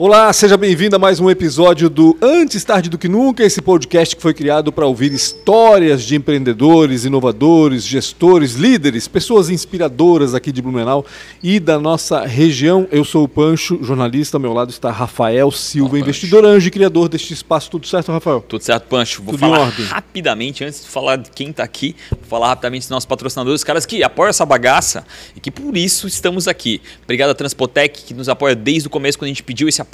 [0.00, 4.14] Olá, seja bem-vindo a mais um episódio do Antes Tarde do Que Nunca, esse podcast
[4.14, 10.62] que foi criado para ouvir histórias de empreendedores, inovadores, gestores, líderes, pessoas inspiradoras aqui de
[10.62, 11.04] Blumenau
[11.42, 12.86] e da nossa região.
[12.92, 16.70] Eu sou o Pancho, jornalista, ao meu lado está Rafael Silva, Olá, investidor anjo e
[16.70, 17.68] criador deste espaço.
[17.68, 18.40] Tudo certo, Rafael?
[18.46, 19.20] Tudo certo, Pancho.
[19.20, 22.90] Vou Tudo falar rapidamente, antes de falar de quem está aqui, vou falar rapidamente dos
[22.90, 25.04] nossos patrocinadores, os caras que apoiam essa bagaça
[25.34, 26.80] e que por isso estamos aqui.
[27.02, 29.87] Obrigado a Transpotec, que nos apoia desde o começo, quando a gente pediu esse apoio.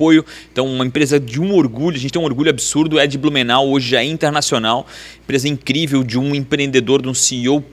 [0.53, 3.69] Então, uma empresa de um orgulho, a gente tem um orgulho absurdo, é de Blumenau,
[3.69, 4.87] hoje já é internacional.
[5.23, 7.65] Empresa incrível de um empreendedor, de um CEO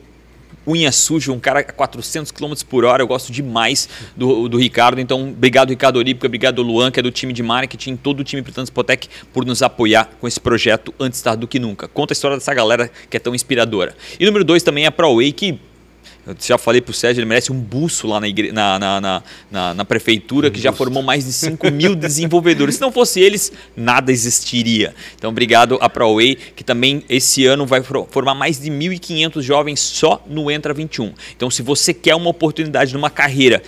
[0.66, 3.02] unha suja, um cara a 400 km por hora.
[3.02, 5.00] Eu gosto demais do, do Ricardo.
[5.00, 8.42] Então, obrigado, Ricardo Olímpica, obrigado, Luan, que é do time de marketing, todo o time
[8.42, 11.88] do Transpotec, por nos apoiar com esse projeto antes tarde do que nunca.
[11.88, 13.94] Conta a história dessa galera que é tão inspiradora.
[14.18, 15.58] E número dois também é a ProWay, que
[16.26, 18.52] eu já falei pro Sérgio, ele merece um buço lá na, igre...
[18.52, 22.76] na, na, na, na, prefeitura, que já formou mais de 5 mil desenvolvedores.
[22.76, 24.94] Se não fosse eles, nada existiria.
[25.16, 30.24] Então, obrigado a ProWay, que também esse ano vai formar mais de 1.500 jovens só
[30.28, 31.12] no Entra 21.
[31.36, 33.60] Então, se você quer uma oportunidade numa carreira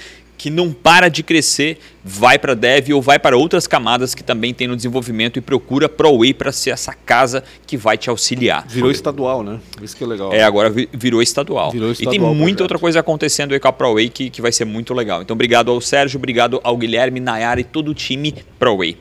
[0.44, 4.52] que não para de crescer, vai para Dev ou vai para outras camadas que também
[4.52, 8.62] tem no desenvolvimento e procura ProWay para ser essa casa que vai te auxiliar.
[8.68, 9.58] Virou estadual, né?
[9.80, 10.30] Isso que é legal.
[10.34, 11.70] É, agora vi- virou estadual.
[11.70, 14.52] Virou e tem estadual muita outra coisa acontecendo aí com a ProWay que, que vai
[14.52, 15.22] ser muito legal.
[15.22, 18.98] Então, obrigado ao Sérgio, obrigado ao Guilherme, Nayara e todo o time ProWay.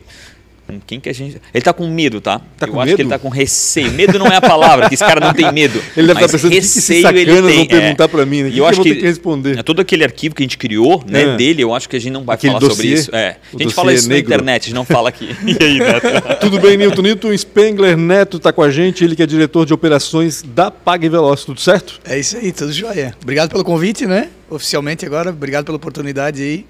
[0.70, 1.40] Hum, Quem que a gente.
[1.52, 2.40] Ele tá com medo, tá?
[2.58, 2.96] Tá Eu com acho medo?
[2.96, 3.92] que ele tá com receio.
[3.92, 5.78] Medo não é a palavra, que esse cara não tem medo.
[5.94, 7.42] Ele deve estar pensando, "O que receio ele tem.
[7.42, 8.48] vão perguntar pra mim, né?
[8.48, 11.04] E eu que acho que, que responder?" é todo aquele arquivo que a gente criou,
[11.06, 11.36] né, É.
[11.36, 13.14] dele, eu acho que a gente não vai Aquele falar sobre isso.
[13.14, 13.36] É.
[13.54, 14.32] A gente fala dossiê isso na negro?
[14.32, 15.28] internet, a gente não fala aqui.
[15.46, 16.06] E aí, Neto?
[16.40, 17.02] Tudo bem, Nilton?
[17.02, 21.08] Nilton Spengler Neto está com a gente, ele que é diretor de operações da Pague
[21.10, 22.00] Veloz, tudo certo?
[22.06, 23.14] É isso aí, tudo jóia.
[23.22, 24.28] Obrigado pelo convite, né?
[24.48, 26.64] Oficialmente agora, obrigado pela oportunidade aí.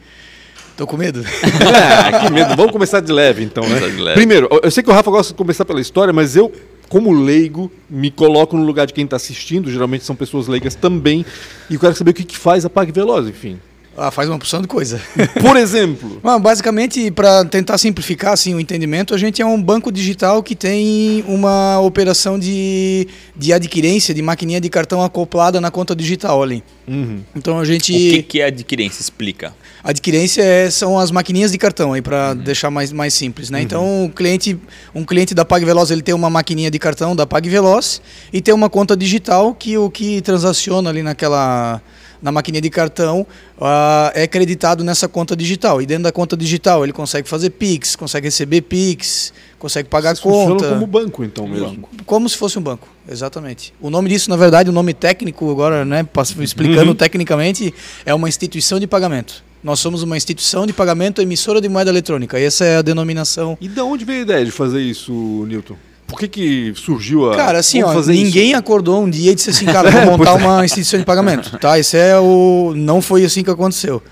[0.76, 1.24] Tô com medo.
[1.44, 2.56] Ah, que medo.
[2.56, 3.78] Vamos começar de leve, então, né?
[3.78, 4.14] De leve.
[4.16, 6.50] Primeiro, eu sei que o Rafa gosta de começar pela história, mas eu,
[6.88, 9.70] como leigo, me coloco no lugar de quem está assistindo.
[9.70, 11.24] Geralmente são pessoas leigas também.
[11.70, 13.58] E eu quero saber o que, que faz a Pague Veloz, enfim.
[13.96, 15.00] Ah, faz uma porção de coisa.
[15.40, 19.92] Por exemplo, Bom, basicamente, para tentar simplificar assim, o entendimento, a gente é um banco
[19.92, 25.94] digital que tem uma operação de, de adquirência de maquininha de cartão acoplada na conta
[25.94, 26.64] digital ali.
[26.88, 27.20] Uhum.
[27.36, 27.92] Então a O gente.
[27.92, 29.00] que, que é adquirência?
[29.00, 29.54] Explica.
[29.84, 33.60] Adquirência é- são as maquininhas de cartão aí para deixar mais, mais simples, né?
[33.60, 34.58] Então o cliente,
[34.94, 38.00] um cliente da PagVeloz ele tem uma maquininha de cartão da PagVeloz
[38.32, 41.82] e tem uma conta digital que o que transaciona ali naquela
[42.22, 43.26] na maquininha de cartão
[43.60, 47.96] ah, é creditado nessa conta digital e dentro da conta digital ele consegue fazer Pix,
[47.96, 51.88] consegue receber Pix, consegue pagar vocês conta como banco, então, mesmo.
[52.06, 53.72] como se fosse um banco, exatamente.
[53.80, 56.06] O nome disso, na verdade, o nome técnico, agora, né,
[56.40, 56.94] explicando Uhum.
[56.94, 59.42] tecnicamente, é uma instituição de pagamento.
[59.62, 62.38] Nós somos uma instituição de pagamento emissora de moeda eletrônica.
[62.38, 63.56] E essa é a denominação.
[63.58, 65.10] E da onde veio a ideia de fazer isso,
[65.48, 65.74] Nilton?
[66.06, 67.36] Por que, que surgiu a.
[67.36, 68.56] Cara, assim, ó, fazer ninguém isso?
[68.58, 71.78] acordou um dia e disse assim, cara, vou montar uma instituição de pagamento, tá?
[71.78, 72.72] Esse é o...
[72.76, 74.02] Não foi assim que aconteceu.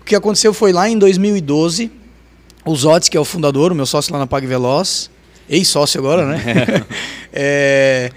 [0.00, 1.90] O que aconteceu foi lá em 2012,
[2.64, 5.10] o Zotes, que é o fundador, o meu sócio lá na PagVeloz,
[5.50, 6.84] ex-sócio agora, né?
[7.32, 8.10] é,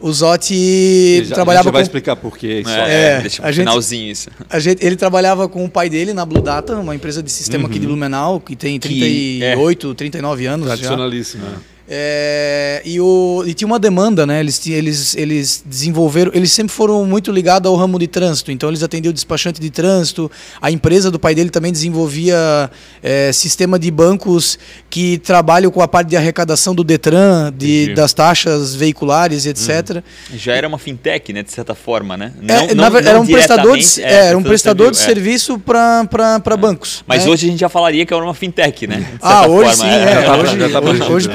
[0.00, 1.86] o Zotti Já- trabalhava já vai com...
[1.86, 2.60] explicar por quê.
[2.60, 2.70] isso.
[2.70, 4.28] É, É, deixa a gente- finalzinho isso.
[4.48, 7.68] A gente, ele trabalhava com o pai dele na Blue Data, uma empresa de sistema
[7.68, 10.72] aqui de Blumenau, que tem Que- 38, 39 anos já.
[10.74, 11.44] Tradicionalíssimo.
[11.44, 11.56] né?
[11.88, 14.40] É, e, o, e tinha uma demanda, né?
[14.40, 18.82] Eles, eles, eles desenvolveram, eles sempre foram muito ligados ao ramo de trânsito, então eles
[18.82, 20.30] atendiam o despachante de trânsito.
[20.60, 22.70] A empresa do pai dele também desenvolvia
[23.02, 24.58] é, sistema de bancos
[24.90, 30.02] que trabalham com a parte de arrecadação do Detran, de, das taxas veiculares, etc.
[30.34, 32.32] Já era uma fintech, né, de certa forma, né?
[32.48, 35.00] É, na ver- era um prestador de, é, era um prestador de é.
[35.00, 37.04] serviço para bancos.
[37.06, 37.30] Mas né?
[37.30, 38.96] hoje a gente já falaria que era uma fintech, né?
[38.96, 40.22] De Ah, hoje forma, sim, é.
[40.22, 41.34] Tá- hoje, tá hoje- hoje né?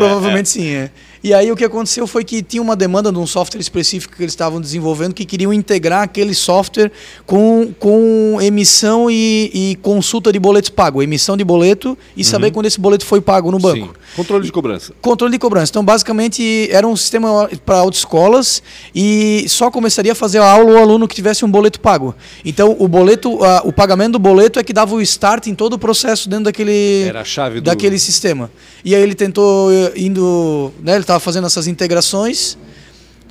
[0.50, 0.91] Sim, é.
[1.24, 4.24] E aí o que aconteceu foi que tinha uma demanda de um software específico que
[4.24, 6.91] eles estavam desenvolvendo que queriam integrar aquele software
[7.25, 12.65] com, com emissão e, e consulta de boletos pago, emissão de boleto e saber quando
[12.65, 13.94] esse boleto foi pago no banco.
[13.94, 14.00] Sim.
[14.16, 14.94] Controle de cobrança.
[15.02, 15.72] Controle de cobrança.
[15.72, 18.62] Então, basicamente, era um sistema para autoescolas
[18.94, 22.13] e só começaria a fazer a aula o aluno que tivesse um boleto pago.
[22.44, 25.80] Então, o boleto, o pagamento do boleto é que dava o start em todo o
[25.80, 28.52] processo dentro daquele, Era a chave do- daquele sistema.
[28.84, 32.58] E aí ele tentou eh, indo, né, ele estava fazendo essas integrações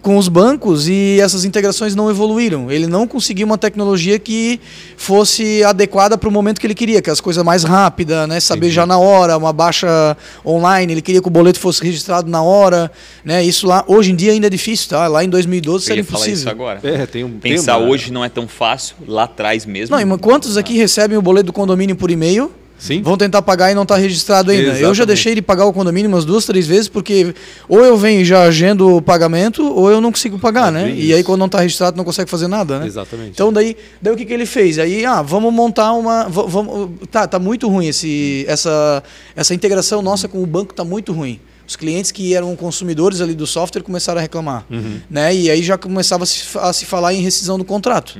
[0.02, 2.70] com os bancos e essas integrações não evoluíram.
[2.70, 4.60] Ele não conseguiu uma tecnologia que
[4.96, 8.66] fosse adequada para o momento que ele queria, que as coisas mais rápidas, né, saber
[8.66, 8.74] Entendi.
[8.74, 12.90] já na hora, uma baixa online, ele queria que o boleto fosse registrado na hora,
[13.24, 13.42] né?
[13.44, 15.06] Isso lá hoje em dia ainda é difícil, tá?
[15.06, 16.52] Lá em 2012 isso Eu era ia falar isso impossível.
[16.52, 16.80] agora.
[16.82, 17.92] É, tem um Pensar tema, né?
[17.92, 19.96] hoje não é tão fácil, lá atrás mesmo.
[19.96, 22.50] Não, e quantos aqui recebem o boleto do condomínio por e-mail?
[22.80, 23.02] Sim.
[23.02, 24.62] Vão tentar pagar e não está registrado ainda.
[24.68, 25.06] Eu já Exatamente.
[25.06, 27.34] deixei de pagar o condomínio umas duas, três vezes, porque
[27.68, 30.84] ou eu venho e já agendo o pagamento, ou eu não consigo pagar, É né?
[30.86, 31.24] bem E aí isso.
[31.24, 32.86] quando não está registrado não consegue fazer nada, né?
[32.86, 33.32] Exatamente.
[33.32, 34.78] Então daí, daí o que, que ele fez?
[34.78, 36.24] Aí, ah, vamos montar uma.
[36.28, 39.02] va- Vamos, tá, tá muito ruim esse, essa,
[39.36, 41.38] essa integração nossa com o banco tá muito ruim.
[41.68, 44.64] Os clientes que eram consumidores ali do software começaram a reclamar.
[45.08, 45.32] Né?
[45.36, 48.18] E aí já começava a se, a se falar em rescisão do contrato.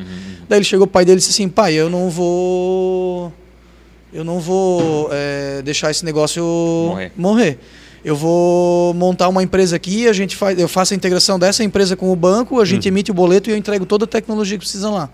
[0.48, 3.32] Daí ele chegou o pai dele e disse assim, pai, eu não vou.
[4.12, 6.42] Eu não vou é, deixar esse negócio
[6.88, 7.12] Morrer.
[7.16, 7.58] morrer.
[8.04, 11.94] Eu vou montar uma empresa aqui, a gente faz, eu faço a integração dessa empresa
[11.94, 14.64] com o banco, a gente emite o boleto e eu entrego toda a tecnologia que
[14.64, 15.10] precisa lá.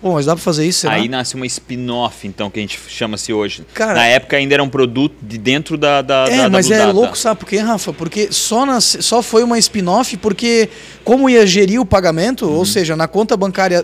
[0.00, 0.94] Pô, mas dá para fazer isso, será?
[0.94, 3.64] Aí nasce uma spin-off, então, que a gente chama-se hoje.
[3.72, 6.02] Cara- Na época ainda era um produto de dentro da.
[6.02, 7.90] da É, da, da mas Blue é louco, sabe por quê, Rafa?
[7.92, 10.68] Porque só, nas, só foi uma spin-off porque,
[11.04, 12.52] como ia gerir o pagamento, Uhum.
[12.56, 13.82] ou seja, na conta bancária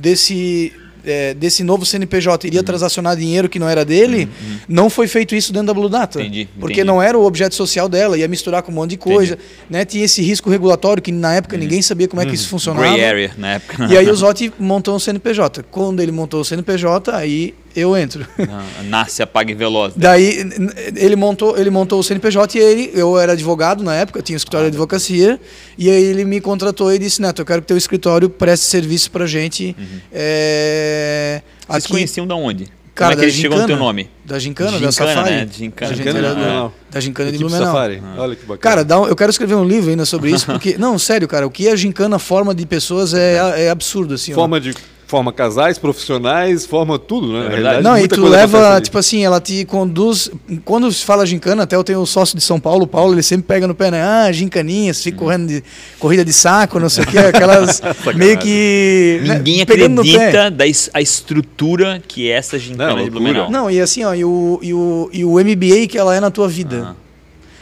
[0.00, 0.72] desse,
[1.04, 2.48] é, desse novo CNPJ Uhum.
[2.48, 4.28] iria transacionar dinheiro que não era dele,
[4.68, 6.20] não foi feito isso dentro da Blue Data.
[6.20, 6.86] Entendi, Porque entendi.
[6.86, 9.38] não era o objeto social dela, ia misturar com um monte de coisa.
[9.68, 9.84] Né?
[9.84, 12.86] Tinha esse risco regulatório que na época ninguém sabia como é que isso funcionava.
[12.86, 12.94] Uhum.
[12.94, 13.86] Gray area na época.
[13.90, 15.64] E aí o Zotti montou um CNPJ.
[15.70, 18.26] Quando ele montou o CNPJ, aí eu entro.
[18.50, 19.92] Ah, Nasce a Pague Veloz.
[19.96, 23.94] Daí n- n- ele montou, ele montou o CNPJ e ele, eu era advogado na
[23.94, 25.40] época, tinha um escritório de advocacia,
[25.78, 29.10] e aí ele me contratou e disse, Neto, eu quero que teu escritório preste serviço
[29.10, 29.76] pra gente.
[30.12, 31.74] é, Uhum.
[31.74, 32.66] Vocês aqui, conheciam da onde?
[32.94, 33.86] Cara, Como é que da ele chegou no teu Gincana.
[33.86, 34.10] nome?
[34.24, 35.30] da Gincana, da Gincana, Safari.
[35.34, 35.48] né?
[35.50, 35.90] Gincana.
[35.90, 36.74] Da Gincana Gincana, de Blumenau.
[36.90, 37.66] da Gincana de Blumenau.
[37.66, 38.02] Safari.
[38.18, 38.58] Olha que bacana.
[38.58, 41.46] Cara, dá um- eu quero escrever um livro ainda sobre isso, porque, não, sério, cara,
[41.46, 44.32] o que a gincana forma de pessoas é, é absurdo, assim.
[44.32, 44.34] ó.
[44.34, 44.74] forma de
[45.10, 47.42] forma casais, profissionais, forma tudo, né?
[47.42, 47.82] Na verdade.
[47.82, 50.30] Não, e tu leva, tipo assim, ela te conduz.
[50.64, 53.22] Quando se fala gincana, até eu tenho o sócio de São Paulo, o Paulo, ele
[53.22, 54.00] sempre pega no pé, né?
[54.02, 55.64] Ah, gincaninhas, fica correndo de
[55.98, 57.82] corrida de saco, não sei o que, aquelas
[58.14, 59.20] meio que.
[59.26, 60.10] né, Ninguém pegando no pé.
[60.16, 63.10] acredita da es- a estrutura que é essa gincana Não, de.
[63.10, 63.50] Blumenau.
[63.50, 66.30] Não, e assim, ó, e o, e, o, e o MBA que ela é na
[66.30, 66.90] tua vida.
[66.90, 66.94] Ah.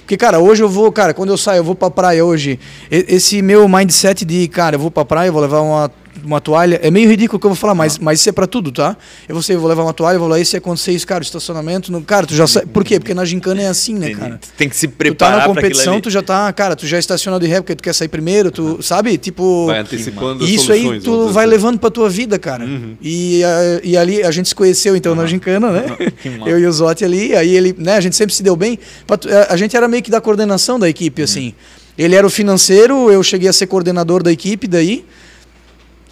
[0.00, 2.58] Porque, cara, hoje eu vou, cara, quando eu saio, eu vou pra praia hoje.
[2.90, 5.90] Esse meu mindset de, cara, eu vou pra praia, eu vou levar uma,
[6.24, 6.78] uma toalha.
[6.82, 8.96] É meio ridículo o que eu vou falar, mas, mas isso é pra tudo, tá?
[9.28, 11.22] Eu vou, ser, eu vou levar uma toalha, vou lá e se acontecer isso, cara,
[11.22, 11.90] estacionamento.
[11.92, 12.66] No, cara, tu já sabe.
[12.66, 12.98] Por quê?
[12.98, 14.38] Porque na gincana é assim, né, cara?
[14.40, 16.98] Tu Tem que se Tu tá preparar na competição, tu já tá, cara, tu já
[16.98, 19.16] estaciona de ré porque tu quer sair primeiro, tu, sabe?
[19.18, 19.66] Tipo.
[19.66, 21.50] Vai antecipando E isso soluções, aí tu vai assim.
[21.50, 22.64] levando pra tua vida, cara.
[23.02, 25.84] E, a- e ali a gente se conheceu então na gincana, né?
[26.46, 28.78] Eu e o Zotti ali, aí ele, né, a gente sempre se deu bem.
[29.06, 31.54] Tu- A gente era meio que da coordenação da equipe, assim.
[31.96, 35.04] Ele era o financeiro, eu cheguei a ser coordenador da equipe daí.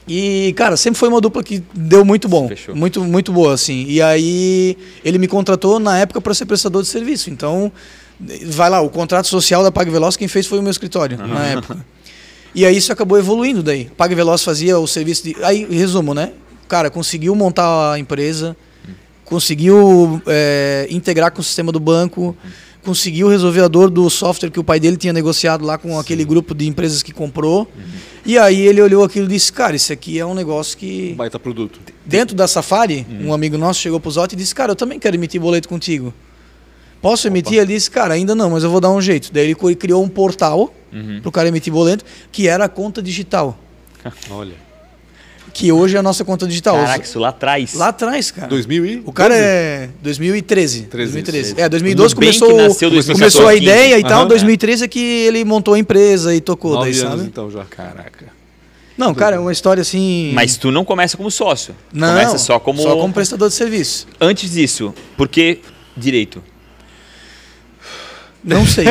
[0.09, 2.49] E, cara, sempre foi uma dupla que deu muito bom.
[2.49, 2.77] Fechou.
[2.77, 3.85] Muito, muito boa, assim.
[3.89, 7.29] E aí ele me contratou na época para ser prestador de serviço.
[7.29, 7.73] Então,
[8.47, 11.47] vai lá, o contrato social da Pag Veloz, quem fez foi o meu escritório na
[11.47, 11.85] época.
[12.55, 13.91] E aí isso acabou evoluindo daí.
[13.97, 15.37] Pag Veloz fazia o serviço de.
[15.43, 16.33] Aí, resumo, né?
[16.69, 18.57] Cara, conseguiu montar a empresa,
[19.25, 22.37] conseguiu é, integrar com o sistema do banco,
[22.87, 26.25] conseguiu resolver a dor do software que o pai dele tinha negociado lá com aquele
[26.25, 27.69] grupo de empresas que comprou.
[28.25, 31.13] E aí ele olhou aquilo e disse: Cara, isso aqui é um negócio que.
[31.15, 31.81] Baita produto.
[32.05, 35.17] Dentro da Safari, um amigo nosso chegou pro Zotti e disse: Cara, eu também quero
[35.17, 36.15] emitir boleto contigo.
[37.03, 37.59] Posso emitir?
[37.59, 39.33] Ele disse: Cara, ainda não, mas eu vou dar um jeito.
[39.33, 41.21] Daí ele criou um portal Uhum.
[41.21, 43.59] pro cara emitir boleto, que era a conta digital.
[44.31, 44.55] Olha.
[45.57, 46.77] Que hoje é a nossa conta digital.
[46.77, 47.73] Caraca, isso lá atrás.
[47.73, 48.47] Lá atrás, cara.
[48.47, 50.83] 2000 e O cara é 2013.
[50.83, 51.53] 13, 2013.
[51.53, 51.61] isso.
[51.61, 54.09] É, 2012 No bem que começou, nasceu 2014, começou a ideia e 15.
[54.11, 54.19] tal.
[54.21, 54.29] Aham.
[54.29, 57.23] 2013 é que ele montou a empresa e tocou daí, Nove anos sabe?
[57.29, 57.65] então já.
[57.65, 58.27] Caraca.
[58.99, 60.31] Não, cara, é uma história assim.
[60.35, 61.75] Mas tu não começa como sócio.
[61.91, 62.83] Não, começa só como.
[62.83, 64.07] só como prestador de serviço.
[64.21, 65.61] Antes disso, por que
[65.97, 66.43] direito?
[68.47, 68.85] Não sei.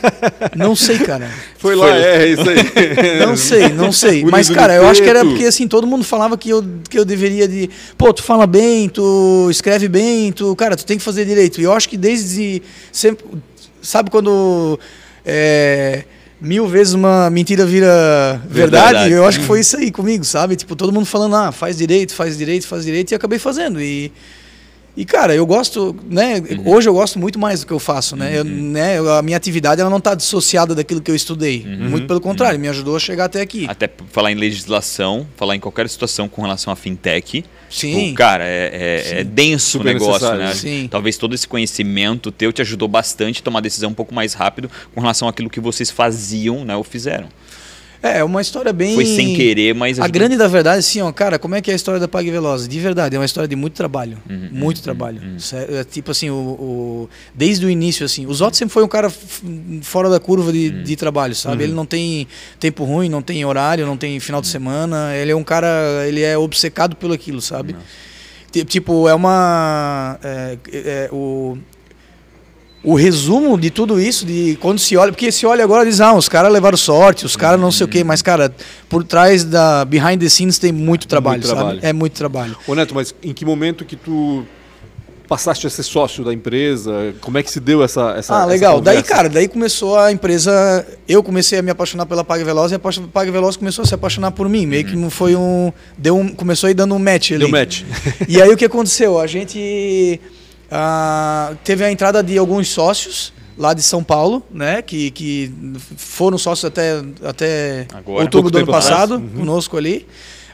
[0.56, 1.30] não sei, cara.
[1.58, 2.02] Foi lá, Foi.
[2.02, 3.18] é isso aí.
[3.20, 4.22] Não sei, não sei.
[4.22, 6.98] Unido Mas, cara, eu acho que era porque assim, todo mundo falava que eu, que
[6.98, 7.68] eu deveria de.
[7.98, 10.56] Pô, tu fala bem, tu escreve bem, tu.
[10.56, 11.60] Cara, tu tem que fazer direito.
[11.60, 12.62] E eu acho que desde.
[12.90, 13.26] Sempre,
[13.82, 14.80] sabe quando.
[15.24, 16.04] é,
[16.40, 18.92] mil vezes uma mentira vira verdade?
[18.92, 19.12] Verdade.
[19.12, 20.56] Eu acho que foi isso aí comigo, sabe?
[20.56, 23.80] Tipo, todo mundo falando, ah, faz direito, faz direito, faz direito, e eu acabei fazendo.
[23.82, 24.10] E.
[24.96, 26.40] E, cara, eu gosto, né?
[26.64, 28.38] Hoje eu gosto muito mais do que eu faço, né?
[28.38, 31.64] Eu, né eu- a minha atividade ela não está dissociada daquilo que eu estudei.
[31.66, 33.66] Muito pelo contrário, me ajudou a chegar até aqui.
[33.68, 37.44] Até falar em legislação, falar em qualquer situação com relação à fintech.
[37.68, 38.04] Sim.
[38.04, 40.44] Tipo, cara, é, é- é denso Super o negócio, necessário.
[40.44, 40.54] né?
[40.54, 40.88] Sim.
[40.88, 44.70] Talvez todo esse conhecimento teu te ajudou bastante a tomar decisão um pouco mais rápido
[44.94, 46.76] com relação àquilo que vocês faziam, né?
[46.76, 47.26] Ou fizeram.
[48.04, 48.94] É, é uma história bem.
[48.94, 51.72] Foi sem querer, mas A grande da verdade, assim, ó, cara, como é que é
[51.72, 52.68] a história da Pag Veloz?
[52.68, 54.18] De verdade, é uma história de muito trabalho.
[54.28, 55.22] Uhum, muito trabalho.
[55.40, 58.26] Sé- é, tipo assim, o, o- desde o início, assim.
[58.26, 59.10] O Zotti sempre foi um cara
[59.80, 60.82] fora da curva de, Uhum.
[60.82, 61.64] de trabalho, sabe?
[61.64, 62.28] Ele não tem
[62.60, 65.16] tempo ruim, não tem horário, não tem final de semana.
[65.16, 65.68] Ele é um cara,
[66.06, 67.74] ele é obcecado pelo aquilo, sabe?
[68.52, 70.18] Ti- Tipo, é uma.
[70.22, 71.56] É, é, o,
[72.84, 75.10] o resumo de tudo isso, de quando se olha.
[75.10, 77.88] Porque se olha agora diz, ah, os caras levaram sorte, os caras não sei o
[77.88, 78.54] quê, mas, cara,
[78.88, 79.84] por trás da.
[79.86, 81.54] Behind the scenes tem muito trabalho, sabe?
[81.54, 81.80] trabalho.
[81.82, 82.56] É muito trabalho.
[82.68, 84.44] Ô Neto, mas em que momento que tu
[85.26, 87.14] passaste a ser sócio da empresa?
[87.22, 88.80] Como é que se deu essa essa ah, essa legal.
[88.82, 89.14] Daí, conversa?
[89.14, 90.86] cara, daí começou a empresa.
[91.08, 93.94] Eu comecei a me apaixonar pela Pag Veloz e a Pag Veloz começou a se
[93.94, 94.66] apaixonar por mim.
[94.66, 95.72] Meio que foi um.
[95.96, 97.40] Deu um começou aí dando um match ali.
[97.40, 97.82] Deu match.
[98.28, 99.18] E aí o que aconteceu?
[99.18, 100.20] A gente
[100.70, 104.82] ah, teve a entrada de alguns sócios lá de São Paulo, né?
[104.82, 105.52] Que, que
[105.96, 108.22] foram sócios até, até Agora.
[108.24, 110.06] outubro do ano passado, conosco ali.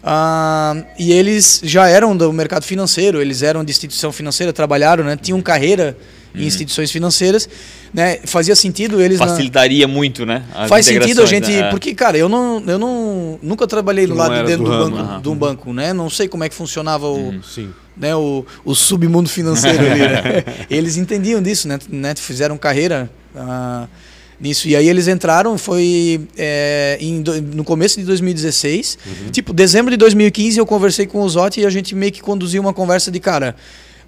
[0.02, 5.16] Ah, e eles já eram do mercado financeiro, eles eram de instituição financeira, trabalharam, né?
[5.16, 5.96] Tinham carreira
[6.34, 7.48] em instituições financeiras,
[7.92, 8.18] né?
[8.24, 10.44] Fazia sentido eles na- Facilitaria muito, né?
[10.54, 11.58] as Faz sentido a gente, né?
[11.68, 11.70] É.
[11.70, 14.70] porque cara, eu não, eu não nunca trabalhei do não lado de dentro do do,
[14.70, 15.20] ramo, banco, aham.
[15.20, 15.92] de um banco, né?
[15.92, 17.70] Não sei como é que funcionava o, Sim.
[18.00, 20.44] Né, o, o submundo financeiro ali, né?
[20.70, 21.78] Eles entendiam disso, né?
[21.90, 22.14] né?
[22.16, 23.86] Fizeram carreira ah,
[24.40, 24.66] nisso.
[24.66, 27.22] E aí eles entraram, foi é, em
[27.54, 28.98] no começo de 2016.
[29.30, 32.62] Tipo, dezembro de 2015 eu conversei com o Zotti e a gente meio que conduziu
[32.62, 33.54] uma conversa de, cara,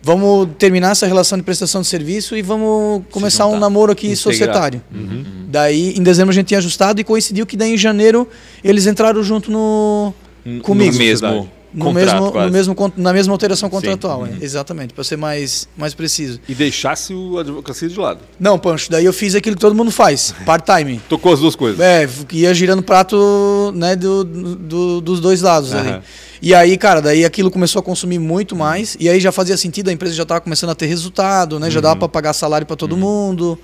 [0.02, 4.22] vamos terminar essa relação de prestação de serviço e vamos começar um namoro aqui Integrar.
[4.22, 4.82] societário.
[4.92, 5.24] Uhum.
[5.48, 8.26] Daí, em dezembro a gente tinha ajustado e coincidiu que daí em janeiro
[8.64, 10.14] eles entraram junto no...
[10.62, 10.92] Comigo.
[10.92, 11.48] No mesmo.
[11.74, 14.26] No contrato, mesmo, no mesmo, na mesma alteração contratual, Uhum.
[14.40, 16.38] é, exatamente, para ser mais, mais preciso.
[16.48, 18.20] E deixasse o advocacia de lado.
[18.38, 21.00] Não, Pancho, daí eu fiz aquilo que todo mundo faz, part-time.
[21.08, 21.80] Tocou as duas coisas.
[21.80, 25.88] É, ia girando prato né, do, do- dos dois lados ali.
[25.88, 26.02] Aham.
[26.42, 28.96] E aí, cara, daí aquilo começou a consumir muito mais.
[28.98, 31.70] E aí já fazia sentido, a empresa já estava começando a ter resultado, né?
[31.70, 31.82] Já Uhum.
[31.82, 33.56] dava para pagar salário para todo mundo.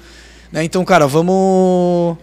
[0.53, 0.63] Né?
[0.65, 2.17] Então, cara, vamos.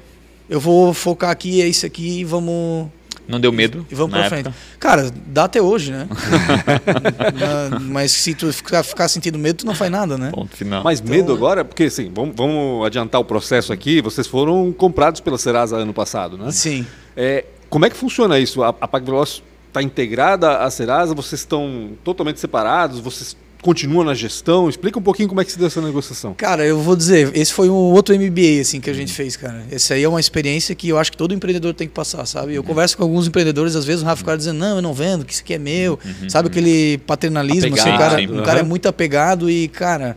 [0.49, 2.87] Eu vou focar aqui, é isso aqui, vamos.
[3.27, 3.85] Não deu medo.
[3.89, 4.51] E vamos na pra época.
[4.51, 4.77] frente.
[4.79, 6.07] Cara, dá até hoje, né?
[7.71, 10.31] Na- Mas se tu ficar, ficar sentindo medo, tu não faz nada, né?
[10.31, 10.83] Ponto final.
[10.83, 14.01] Mas medo agora, porque assim, vamos, vamos adiantar o processo aqui.
[14.01, 16.51] Vocês foram comprados pela Serasa ano passado, né?
[16.51, 16.85] Sim.
[17.15, 18.63] É, como é que funciona isso?
[18.63, 21.13] A, a PagVeloz está integrada à Serasa?
[21.13, 22.99] Vocês estão totalmente separados?
[22.99, 24.69] Vocês continuam na gestão?
[24.69, 26.33] Explica um pouquinho como é que se deu essa negociação.
[26.35, 29.63] Cara, eu vou dizer, esse foi um outro MBA assim que a gente fez, cara.
[29.71, 32.53] Esse aí é uma experiência que eu acho que todo empreendedor tem que passar, sabe?
[32.53, 35.25] Eu converso com alguns empreendedores, às vezes o Rafa fica dizendo, não, eu não vendo,
[35.25, 35.97] que isso aqui é meu.
[36.29, 38.39] Sabe aquele paternalismo, assim, o Apegado, cara, sim.
[38.39, 38.69] o cara é Uhum.
[38.69, 40.15] muito apegado e, cara,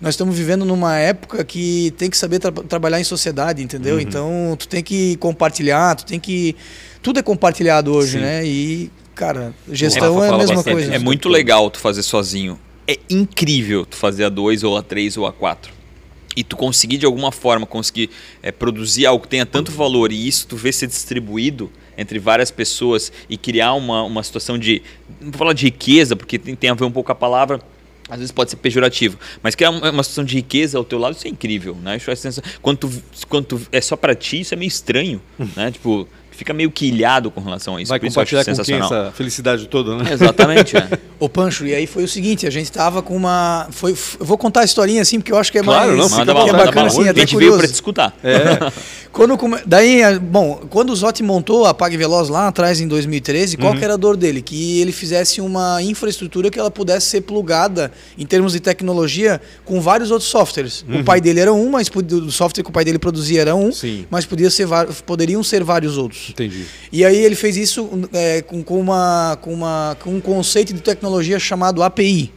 [0.00, 4.00] nós estamos vivendo numa época que tem que saber tra- trabalhar em sociedade, entendeu?
[4.00, 6.54] Então, tu tem que compartilhar, tu tem que
[7.02, 8.20] tudo é compartilhado hoje, Sim.
[8.20, 8.46] né?
[8.46, 10.94] E, cara, gestão é a mesma bastante coisa.
[10.94, 12.58] É muito legal tu fazer sozinho.
[12.90, 15.72] É incrível tu fazer a 2 ou a 3 ou a 4.
[16.36, 18.10] E tu conseguir de alguma forma conseguir
[18.42, 22.50] é, produzir algo que tenha tanto valor e isso tu vê ser distribuído entre várias
[22.50, 24.82] pessoas e criar uma, uma situação de.
[25.20, 27.60] Não vou falar de riqueza, porque tem, tem a ver um pouco com a palavra.
[28.08, 31.14] Às vezes pode ser pejorativo, mas criar uma, uma situação de riqueza ao teu lado,
[31.14, 31.96] isso é incrível, né?
[31.96, 35.22] Isso é sensa- quando, tu, quando tu- é só pra ti, isso é meio estranho,
[35.56, 35.70] né?
[35.70, 36.08] Tipo,
[36.40, 37.90] fica meio que ilhado com relação a isso.
[37.90, 40.10] Vai isso compartilhar com quem essa felicidade toda, né?
[40.10, 40.88] Exatamente, é.
[41.20, 43.68] Ô Pancho, e aí foi o seguinte, a gente tava com uma.
[43.70, 46.10] Foi, eu vou contar a historinha assim, porque eu acho que é Claro, mais.
[46.10, 46.86] não, à bala, é bacana bala.
[46.86, 47.58] assim, A gente veio curioso.
[47.58, 48.16] pra te escutar.
[48.24, 48.72] É.
[49.12, 49.36] Quando.
[49.66, 53.74] Daí, eh, bom, quando o Zotti montou a Pag Veloz lá atrás em 2013, qual
[53.74, 54.40] que era a dor dele?
[54.40, 59.80] Que ele fizesse uma infraestrutura que ela pudesse ser plugada em termos de tecnologia com
[59.80, 60.84] vários outros softwares.
[60.88, 63.72] O pai dele era um, mas o software que o pai dele produzia era um,
[63.72, 64.06] Sim.
[64.08, 64.68] mas podia ser
[65.04, 66.29] poderiam ser vários outros.
[66.30, 66.64] Entendi.
[66.92, 70.80] E aí ele fez isso é, com, com uma, com, uma, com um conceito de
[70.80, 72.32] tecnologia chamado API.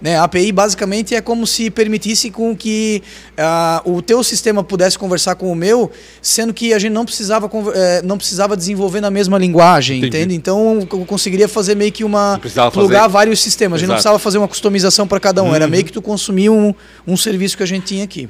[0.00, 0.16] Né?
[0.16, 3.02] A API basicamente é como se permitisse com que
[3.36, 5.90] ah, o teu sistema pudesse conversar com o meu,
[6.22, 10.16] sendo que a gente não precisava, eh, não precisava desenvolver na mesma linguagem, Entendi.
[10.16, 10.34] entende?
[10.34, 12.40] Então eu conseguiria fazer meio que uma
[12.72, 13.76] plugar fazer- vários sistemas.
[13.76, 15.54] A gente não precisava fazer uma customização para cada um.
[15.54, 16.74] Era meio que tu consumia um,
[17.06, 18.28] um serviço que a gente tinha aqui.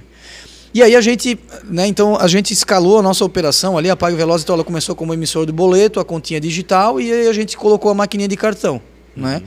[0.75, 4.17] E aí a gente, né, então a gente escalou a nossa operação ali, a Pague
[4.17, 7.57] Veloz, então ela começou como emissor de boleto, a continha digital e aí a gente
[7.57, 8.81] colocou a maquininha de cartão,
[9.15, 9.43] né?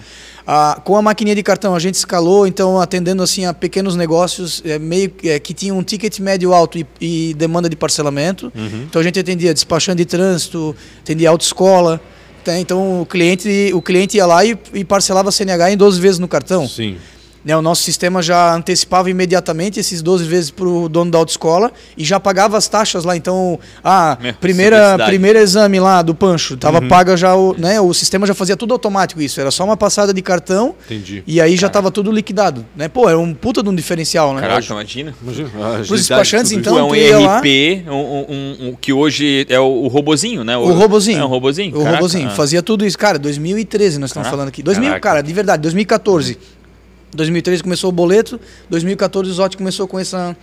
[0.48, 4.62] Ah, com a maquininha de cartão a gente escalou, então atendendo assim a pequenos negócios
[4.64, 8.52] é, meio é, que tinham um ticket médio alto e, e demanda de parcelamento.
[8.84, 12.00] Então a gente atendia despachante de trânsito, atendia autoescola.
[12.44, 12.60] tá?
[12.60, 16.20] Então o cliente, o cliente ia lá e, e parcelava a CNH em 12 vezes
[16.20, 16.68] no cartão.
[16.68, 16.98] Sim.
[17.46, 21.72] Né, o nosso sistema já antecipava imediatamente esses 12 vezes para o dono da autoescola
[21.96, 23.16] e já pagava as taxas lá.
[23.16, 28.26] Então, ah, primeira, primeiro exame lá do Pancho, tava paga já o, né, o sistema
[28.26, 31.24] já fazia tudo automático isso, era só uma passada de cartão Entendi.
[31.28, 32.88] e aí já tava tudo liquidado, né?
[32.88, 34.42] Pô, era um puta de um diferencial, né?
[34.42, 35.14] Caraca, imagina.
[35.22, 35.50] Imagina.
[35.86, 39.46] Pros despachantes, então, é um tu ia lá- RP, um, um- um- um- que hoje
[39.50, 40.58] é o, o robozinho, né?
[40.58, 41.20] O robozinho.
[41.20, 41.76] É um robozinho.
[41.76, 42.28] O Caraca, robozinho.
[42.28, 42.32] ah.
[42.32, 42.98] Fazia tudo isso.
[42.98, 44.32] Cara, 2013 nós estamos Caraca.
[44.38, 44.64] falando aqui.
[44.64, 45.02] 2000, Caraca.
[45.10, 46.40] cara, de verdade, 2014.
[47.16, 50.36] 2013 começou o boleto, 2014 o Zotti começou com essa,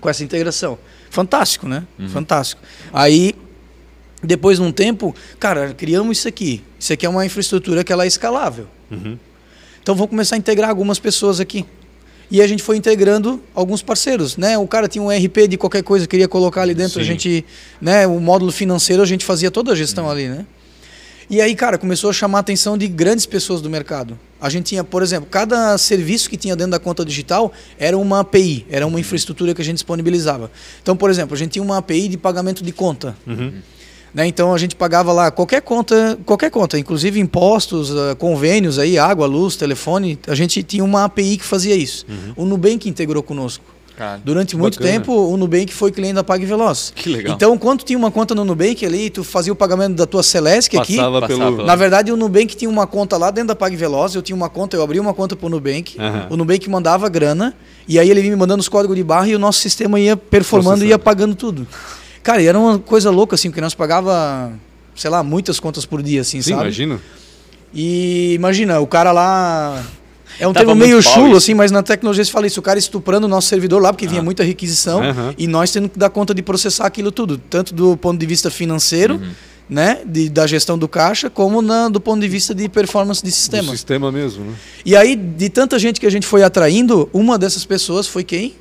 [0.00, 0.78] com essa integração.
[1.10, 1.84] Fantástico, né?
[2.08, 2.62] Fantástico.
[2.92, 3.34] Aí,
[4.22, 6.62] depois de um tempo, cara, criamos isso aqui.
[6.78, 8.66] Isso aqui é uma infraestrutura que ela é escalável.
[9.82, 11.64] Então vamos começar a integrar algumas pessoas aqui.
[12.30, 14.58] E a gente foi integrando alguns parceiros, né?
[14.58, 17.08] O cara tinha um RP de qualquer coisa, queria colocar ali dentro, a Sim.
[17.08, 17.44] gente,
[17.80, 20.44] né, o módulo financeiro, a gente fazia toda a gestão ali, né?
[21.30, 24.18] E aí, cara, começou a chamar a atenção de grandes pessoas do mercado.
[24.40, 28.20] A gente tinha, por exemplo, cada serviço que tinha dentro da conta digital era uma
[28.20, 30.50] API, era uma infraestrutura que a gente disponibilizava.
[30.82, 33.14] Então, por exemplo, a gente tinha uma API de pagamento de conta.
[34.14, 34.26] Né?
[34.26, 39.26] Então a gente pagava lá qualquer conta, qualquer conta, inclusive impostos, ah, convênios aí, água,
[39.26, 40.18] luz, telefone.
[40.26, 42.06] A gente tinha uma API que fazia isso.
[42.36, 43.64] O Nubank integrou conosco.
[43.98, 44.92] Cara, Durante muito bacana.
[44.92, 46.92] tempo, o Nubank foi cliente da Pag Veloz.
[46.94, 47.34] Que legal.
[47.34, 50.76] Então, quando tinha uma conta no Nubank ali, tu fazia o pagamento da tua Celesc
[50.78, 50.94] aqui.
[50.94, 51.66] Passava Passava pelo.
[51.66, 54.48] Na verdade, o Nubank tinha uma conta lá dentro da Pag Veloz, eu tinha uma
[54.48, 56.28] conta, eu abri uma conta pro Nubank, Aham.
[56.30, 57.56] o Nubank mandava grana,
[57.88, 60.16] e aí ele vinha me mandando os códigos de barra e o nosso sistema ia
[60.16, 61.66] performando e ia pagando tudo.
[62.22, 64.52] Cara, e era uma coisa louca, assim, porque nós pagava,
[64.94, 66.62] sei lá, muitas contas por dia, assim, Sim, sabe?
[66.62, 67.00] imagina.
[67.74, 69.82] E imagina, o cara lá.
[70.40, 72.60] É um termo meio chulo, assim, mas na tecnologia se fala isso.
[72.60, 75.34] O cara estuprando o nosso servidor lá, porque vinha muita requisição, Aham.
[75.36, 78.50] e nós tendo que dar conta de processar aquilo tudo, tanto do ponto de vista
[78.50, 79.30] financeiro, Uhum.
[79.68, 83.30] né, de, da gestão do caixa, como na, do ponto de vista de performance de
[83.32, 83.70] sistema.
[83.72, 84.54] sistema mesmo, né?
[84.84, 88.54] E aí, de tanta gente que a gente foi atraindo, uma dessas pessoas foi quem?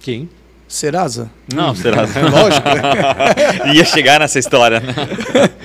[0.00, 0.28] Quem?
[0.68, 1.30] Serasa.
[1.52, 2.02] Não, será?
[2.30, 2.68] Lógico.
[3.74, 4.94] Ia chegar nessa história, né?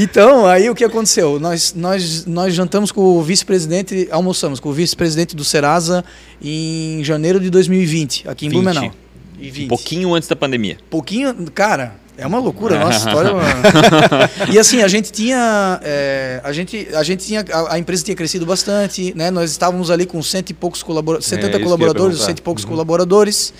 [0.00, 1.40] Então, aí o que aconteceu?
[1.40, 6.04] Nós, nós, nós jantamos com o vice-presidente, almoçamos com o vice-presidente do Serasa
[6.40, 8.56] em janeiro de 2020, aqui em 20.
[8.62, 8.92] Blumenau.
[9.40, 9.64] E 20.
[9.64, 10.78] Um pouquinho antes da pandemia.
[10.88, 13.28] Pouquinho, cara, é uma loucura a nossa história.
[13.30, 17.78] é uma- e assim, a gente tinha, é, a gente, a gente tinha, a, a
[17.80, 19.32] empresa tinha crescido bastante, né?
[19.32, 22.20] Nós estávamos ali com cento e poucos colaboradores, É, isso 70 que eu ia colaboradores,
[22.20, 23.52] cento e poucos colaboradores.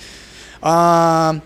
[0.62, 1.36] Ah,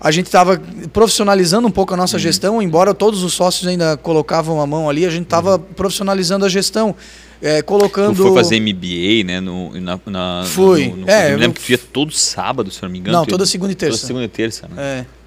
[0.00, 0.60] a gente estava
[0.92, 5.04] profissionalizando um pouco a nossa gestão, embora todos os sócios ainda colocavam a mão ali,
[5.04, 6.94] a gente estava profissionalizando a gestão,
[7.42, 8.14] é, colocando.
[8.16, 9.40] Tu foi fazer MBA, né?
[9.40, 10.88] No, na, na, Fui.
[10.88, 12.92] No, no, É, eu me eu- lembro que tu ia todo sábado, se eu não
[12.92, 13.18] me engano.
[13.18, 13.96] Não, toda segunda e terça.
[13.98, 14.82] Toda segunda e terça, né?
[15.04, 15.18] É.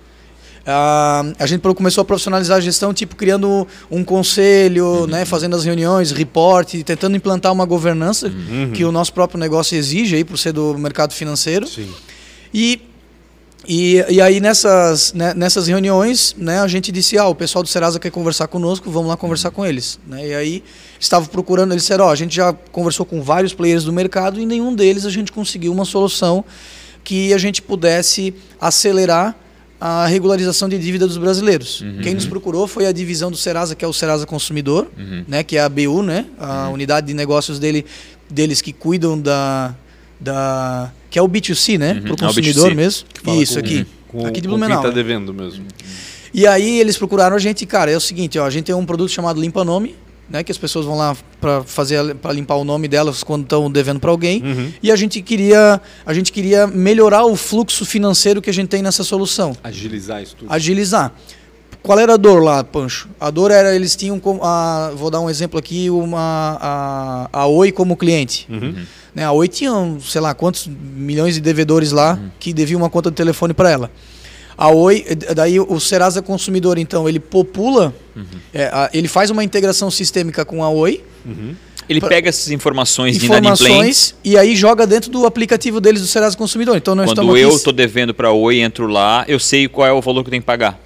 [0.65, 5.65] Ah, a gente começou a profissionalizar a gestão, tipo, criando um conselho, né, fazendo as
[5.65, 8.31] reuniões, reporte, tentando implantar uma governança
[8.73, 11.67] que o nosso próprio negócio exige aí por ser do mercado financeiro.
[11.67, 11.89] Sim.
[12.53, 12.79] E,
[13.67, 17.69] e, e aí nessas, né, nessas reuniões, né, a gente disse, ah, o pessoal do
[17.69, 19.99] Serasa quer conversar conosco, vamos lá conversar com eles.
[20.07, 20.29] Né?
[20.29, 20.63] E aí
[20.99, 24.45] estava procurando, eles disseram, ó, a gente já conversou com vários players do mercado e
[24.45, 26.43] nenhum deles a gente conseguiu uma solução
[27.03, 29.35] que a gente pudesse acelerar
[29.79, 31.83] a regularização de dívida dos brasileiros.
[32.03, 34.87] Quem nos procurou foi a divisão do Serasa, que é o Serasa Consumidor,
[35.27, 37.83] né, que é a BU, né, a unidade de negócios dele,
[38.29, 39.75] deles que cuidam da,
[40.21, 43.07] da que é o B2C, né, para É o o consumidor B2C, mesmo.
[43.23, 44.81] Fala Isso com- aqui, Com, aqui de Blumenau.
[44.81, 45.03] Quem tá né?
[45.03, 45.65] devendo mesmo.
[46.33, 48.85] E aí eles procuraram a gente, cara, é o seguinte, ó, a gente tem um
[48.85, 49.95] produto chamado Limpa Nome,
[50.29, 53.69] né, que as pessoas vão lá para fazer para limpar o nome delas quando estão
[53.69, 54.41] devendo para alguém.
[54.41, 54.71] Uhum.
[54.81, 58.81] E a gente queria a gente queria melhorar o fluxo financeiro que a gente tem
[58.81, 60.53] nessa solução, Agilizar isso tudo.
[60.53, 61.13] agilizar.
[61.83, 63.09] Qual era a dor lá, Pancho?
[63.19, 67.47] A dor era eles tinham como a, vou dar um exemplo aqui, uma a, a
[67.47, 68.45] Oi como cliente.
[68.49, 68.75] Uhum.
[69.15, 73.09] Né, a Oi tinha, sei lá, quantos milhões de devedores lá que deviam uma conta
[73.09, 73.91] de telefone para ela.
[74.57, 75.03] A Oi,
[75.35, 77.93] daí o Serasa Consumidor, então, ele popula,
[78.53, 81.55] é, a- ele faz uma integração sistêmica com a Oi, Uhum.
[81.89, 86.37] Ele pega essas informações, de informações, e aí joga dentro do aplicativo deles do Serasa
[86.37, 86.77] Consumidor.
[86.77, 89.91] Então nós Quando estamos eu estou devendo para Oi, entro lá, eu sei qual é
[89.91, 90.79] o valor que eu tenho que pagar.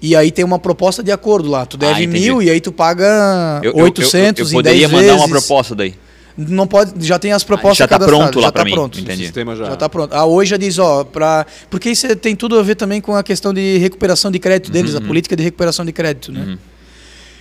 [0.00, 1.64] E aí tem uma proposta de acordo lá.
[1.66, 4.62] Tu deve Ah, mil e aí tu paga Eu, eu- 800 eu, eu, eu em
[4.62, 5.20] 10 poderia mandar vezes.
[5.20, 5.94] uma proposta daí.
[6.38, 8.96] Não pode, já tem as propostas já tá pronto lá tá mim, pronto.
[8.96, 9.22] O entendi.
[9.22, 9.64] sistema já.
[9.64, 10.12] Já tá pronto.
[10.12, 11.46] A hoje já diz, ó, pra...
[11.70, 14.92] porque isso tem tudo a ver também com a questão de recuperação de crédito deles,
[14.92, 14.98] Uhum.
[14.98, 16.58] a política de recuperação de crédito, né?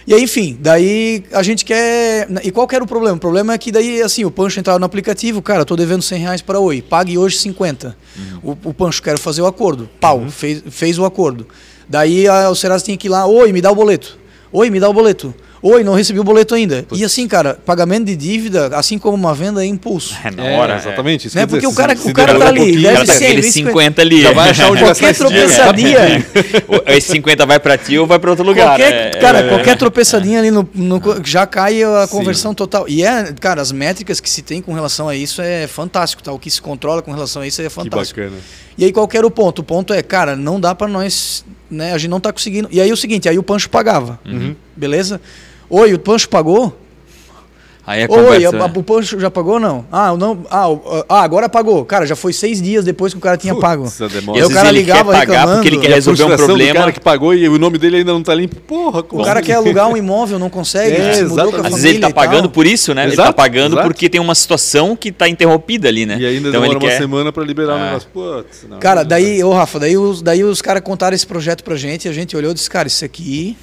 [0.08, 2.28] E aí, enfim, daí a gente quer.
[2.44, 3.18] E qual que era o problema?
[3.18, 6.20] O problema é que daí, assim, o Pancho entrava no aplicativo, cara, tô devendo 100
[6.20, 7.98] reais para Oi, pague hoje 50.
[8.44, 8.56] Uhum.
[8.64, 9.90] O, o Pancho, quero fazer o acordo.
[10.00, 11.48] Pau, fez, fez o acordo.
[11.88, 14.18] Daí a, o Serasa tinha que ir lá, oi, me dá o boleto.
[14.52, 15.34] Oi, me dá o boleto.
[15.62, 16.86] Oi, não recebi o boleto ainda.
[16.92, 20.14] E assim, cara, pagamento de dívida, assim como uma venda, é impulso.
[20.24, 20.76] É na É, hora.
[20.78, 21.28] exatamente.
[21.28, 23.06] Isso Né, quer dizer, porque o cara- se o cara tá um ali, deve cara
[23.06, 23.70] tá ser com aqueles 50.
[23.72, 24.22] 50 ali.
[24.22, 26.26] Já vai achar onde Qualquer tropeçadinha.
[26.86, 28.68] Esse 50 vai para ti ou vai para outro lugar.
[28.78, 29.20] Qualquer, né?
[29.20, 32.86] cara, qualquer tropeçadinha ali no, no co- já cai a conversão total.
[32.88, 36.32] E é, cara, as métricas que se tem com relação a isso é fantástico, tá?
[36.32, 38.20] O que se controla com relação a isso é Que fantástico.
[38.20, 38.38] bacana.
[38.78, 39.60] E aí qual que era o ponto?
[39.60, 41.94] O ponto é, cara, não dá pra nós, né?
[41.94, 42.68] A gente não tá conseguindo.
[42.72, 44.20] E aí o seguinte, aí o Pancho pagava.
[44.26, 44.56] Uhum.
[44.76, 45.22] Beleza?
[45.70, 46.78] Oi, o Pancho pagou?
[47.88, 48.60] Aí é Oi, conversa, a- né?
[48.62, 49.86] a- o Pancho já pagou ou não?
[49.92, 50.40] Ah, não.
[50.50, 51.86] Ah, o- ah, agora pagou.
[51.86, 53.86] Cara, já foi seis dias depois que o cara tinha pago.
[54.34, 55.54] E aí o cara ele ligava quer pagar reclamando.
[55.62, 56.74] porque ele quer E resolver um problema.
[56.80, 58.56] cara que pagou e o nome dele ainda não tá limpo.
[58.56, 60.96] Porra, como O cara quer alugar um imóvel, não consegue.
[60.96, 61.68] É, se mudou com a exatamente.
[61.68, 63.04] Às vezes ele tá pagando por isso, né?
[63.04, 63.88] ele tá Exato, pagando exato.
[63.88, 66.18] porque tem uma situação que tá interrompida ali, né?
[66.20, 66.98] E ainda então demora ele uma quer...
[66.98, 67.86] semana pra liberar o É.
[67.86, 68.10] negócio.
[68.12, 68.80] Putz, não.
[68.80, 72.10] Cara, daí, ô Rafa, daí os, daí os caras contaram esse projeto pra gente e
[72.10, 73.56] a gente olhou e disse, cara, isso aqui.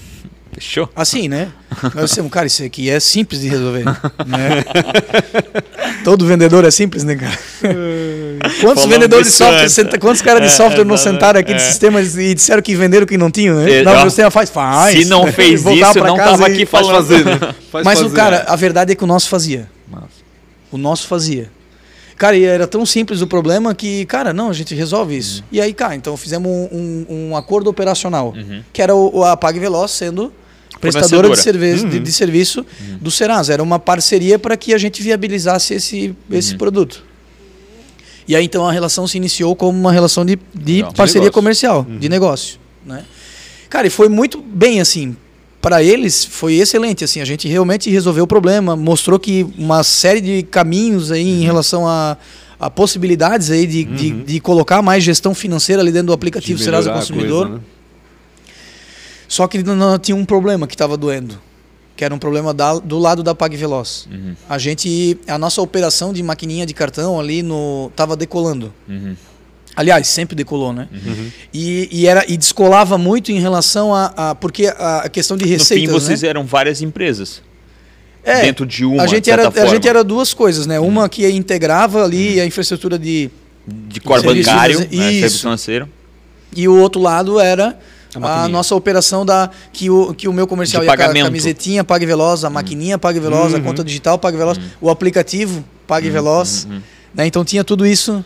[0.53, 0.89] Fechou?
[0.95, 1.49] Assim, né?
[1.95, 3.85] Nós dissemos, cara, isso aqui é simples de resolver.
[3.85, 4.65] né?
[6.05, 7.33] Todo vendedor é simples, né, cara?
[8.61, 11.61] Quantos Falando vendedores de software, senta- quantos caras de É, software não sentaram aqui de
[11.63, 11.65] É.
[11.65, 13.79] sistemas e disseram que venderam que não tinham, né?
[13.79, 14.99] É, não, ó, meu sistema faz, faz.
[14.99, 17.39] Se não fez isso, não casa tava e- aqui Faz fazer, né?
[17.71, 18.17] Faz Mas o fazer.
[18.17, 19.69] cara, a verdade é que o nosso fazia.
[20.71, 21.51] O nosso fazia.
[22.17, 25.43] Cara, e era tão simples o problema que, cara, não, a gente resolve isso.
[25.53, 28.35] E aí, cara, então fizemos um, um- um acordo operacional,
[28.73, 30.33] que era o, o- a Veloz sendo
[30.83, 32.67] prestadora de, serviço, de, de serviço
[33.01, 33.53] do Serasa.
[33.55, 37.03] Era uma parceria para que a gente viabilizasse esse, esse produto.
[38.29, 41.33] E aí, então, a relação se iniciou como uma relação de, de parceria negócio.
[41.33, 43.05] comercial, de negócio, né?
[43.69, 45.17] Cara, e foi muito bem, assim,
[45.61, 50.21] para eles foi excelente, assim, a gente realmente resolveu o problema, mostrou que uma série
[50.21, 51.41] de caminhos aí Uhum.
[51.41, 52.17] em relação a,
[52.61, 56.65] a possibilidades aí de, de, de colocar mais gestão financeira ali dentro do aplicativo De
[56.65, 57.47] Serasa Consumidor.
[57.47, 57.65] coisa, né?
[59.33, 61.41] Só que não, não tinha um problema que estava doendo,
[61.97, 64.07] que era um problema da- do lado da Pag Veloz.
[64.13, 68.75] Uhum, A gente, a nossa operação de maquininha de cartão ali no tava decolando.
[68.87, 69.17] uhum,
[69.75, 70.87] Aliás, sempre decolou, né?
[71.55, 75.45] E, e era e descolava muito em relação a, a- porque a, a questão de
[75.45, 76.29] No fim, receitas, vocês né?
[76.29, 77.41] eram várias empresas.
[78.23, 80.79] É, dentro de uma, a gente de era a gente era duas coisas, né?
[80.79, 83.31] Uma que integrava ali a infraestrutura de
[83.67, 85.03] De core Serviço bancário, financeiro.
[85.05, 85.89] né, serviço financeiro.
[86.55, 87.79] e o outro lado era
[88.21, 91.07] A a, nossa operação da que o, que o meu comercial De ia com a
[91.07, 91.25] pagamento.
[91.25, 93.63] camisetinha Pague Veloz, a maquininha Pague Veloz, a Uhum.
[93.63, 96.83] conta digital Pague Veloz, o aplicativo Pague Veloz, uhum.
[97.15, 97.27] né?
[97.27, 98.25] Então tinha tudo isso.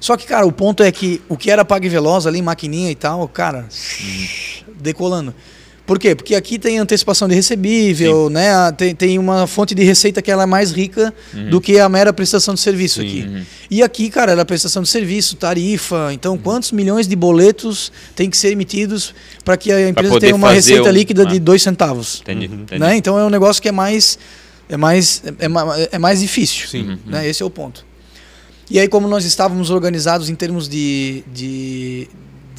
[0.00, 2.94] Só que, cara, o ponto é que o que era Pague Veloz ali, maquininha e
[2.94, 3.66] tal, cara,
[4.80, 5.34] decolando.
[5.88, 6.14] Por quê?
[6.14, 8.50] Porque aqui tem antecipação de recebível, né?
[8.52, 11.12] A- Tem, tem uma fonte de receita que ela é mais rica
[11.50, 13.24] do que a mera prestação de serviço aqui.
[13.26, 13.42] Uhum.
[13.70, 16.10] E aqui, cara, era prestação de serviço, tarifa.
[16.12, 20.52] Então, quantos milhões de boletos tem que ser emitidos para que a empresa tenha uma
[20.52, 21.24] receita um- líquida ah.
[21.24, 22.20] de dois centavos?
[22.20, 22.78] Entendi, entendi.
[22.78, 22.94] Né?
[22.96, 24.18] Então é um negócio que é mais
[24.68, 26.68] é mais é, ma- é mais difícil.
[26.68, 26.98] Sim.
[27.06, 27.26] Né?
[27.26, 27.82] Esse é o ponto.
[28.70, 32.08] E aí como nós estávamos organizados em termos de, de-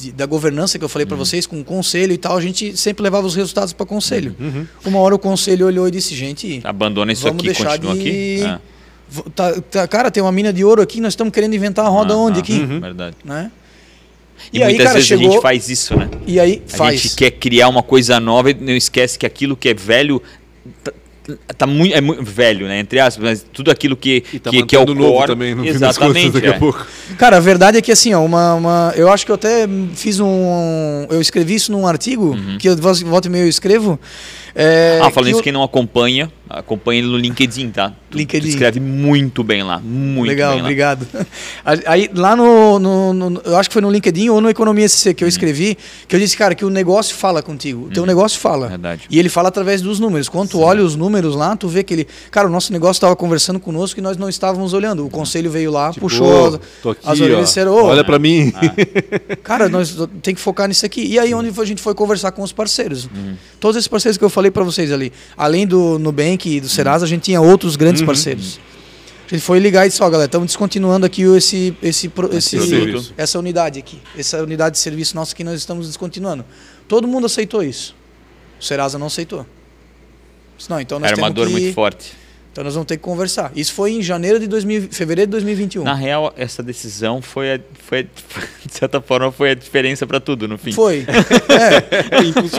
[0.00, 2.76] de- da governança que eu falei para vocês com o conselho e tal, a gente
[2.76, 4.34] sempre levava os resultados para conselho.
[4.40, 4.66] Uhum.
[4.84, 8.00] Uma hora o conselho olhou e disse, gente, Abandona isso Vamos aqui, deixar continua de-
[8.00, 8.60] aqui.
[9.08, 11.88] V- tá- tá- cara, tem uma mina de ouro aqui, nós estamos querendo inventar a
[11.88, 13.16] roda Ah, onde ah, aqui, Verdade.
[13.24, 13.50] né?
[14.52, 16.08] E, E aí, muitas cara, vezes a chegou- gente faz isso, né?
[16.26, 17.00] E aí A faz.
[17.00, 20.22] gente quer criar uma coisa nova e não esquece que aquilo que é velho
[21.56, 22.78] tá, muito, é muito velho, né?
[22.78, 25.26] Entre aspas, mas tudo aquilo que, tá que, que é o novo core.
[25.26, 26.32] também, no fim das contas, Exatamente.
[26.32, 26.50] daqui é.
[26.50, 26.86] a pouco.
[27.18, 30.20] Cara, a verdade é que assim, ó, uma, uma, eu acho que eu até fiz
[30.20, 31.06] um.
[31.10, 33.98] Eu escrevi isso num artigo, que eu volta e meia eu escrevo.
[34.54, 35.06] é, Uhum.
[35.06, 37.92] Ah, falando que isso, eu- quem não acompanha, acompanha ele no LinkedIn, tá?
[38.10, 38.46] Tu, LinkedIn.
[38.46, 40.64] tu escreve muito bem lá, muito Legal, bem lá.
[40.64, 41.06] obrigado.
[41.86, 45.08] Aí lá no, no- no- Eu acho que foi no LinkedIn ou no Economia SC
[45.10, 45.14] Uhum.
[45.14, 47.86] que eu escrevi, que eu disse, cara, que o negócio fala contigo.
[47.86, 48.68] O teu negócio fala.
[48.68, 49.02] Verdade.
[49.08, 50.28] E ele fala através dos números.
[50.28, 52.08] Quando tu olha os números lá, tu vê que ele.
[52.30, 55.06] Cara, o nosso negócio estava conversando conosco e nós não estávamos olhando.
[55.06, 58.18] O conselho veio lá, Tipo, puxou tô aqui, as orelhas ó, disseram, "Ô, olha pra
[58.18, 58.52] mim.
[59.42, 61.02] Cara, nós tem que focar nisso aqui.
[61.06, 63.08] E aí onde a gente foi conversar com os parceiros.
[63.58, 67.04] Todos esses parceiros que eu falei para vocês ali, além do Nubank e do Serasa,
[67.04, 68.58] a gente tinha outros grandes parceiros.
[69.26, 73.14] A gente foi ligar e disse, ó, galera, estamos descontinuando aqui esse, esse, esse, serviço.
[73.16, 74.00] essa unidade aqui.
[74.18, 76.44] Essa unidade de serviço nossa que nós estamos descontinuando.
[76.88, 77.94] Todo mundo aceitou isso.
[78.60, 79.46] O Serasa não aceitou.
[80.58, 82.12] Disse, não, então nós Era uma temos dor que, muito forte.
[82.50, 83.52] Então nós vamos ter que conversar.
[83.54, 85.84] Isso foi em janeiro de 2000, fevereiro de 2021.
[85.84, 88.02] Na real, essa decisão foi, a, foi a-
[88.66, 90.72] de certa forma, foi a diferença para tudo, no fim.
[90.72, 91.06] Foi.
[91.50, 92.12] É,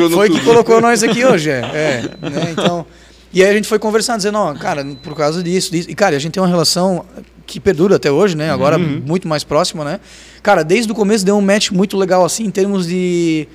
[0.09, 0.43] foi que tudo.
[0.45, 1.59] colocou nós aqui hoje, é.
[1.59, 2.85] é, né, Então,
[3.33, 5.89] e aí a gente foi conversando, dizendo, ó, cara, por causa disso, disso.
[5.89, 7.05] E, cara, a gente tem uma relação
[7.45, 8.49] que perdura até hoje, né?
[8.51, 9.99] Agora muito mais próxima, né?
[10.41, 13.47] Cara, desde o começo deu um match muito legal, assim, em termos de.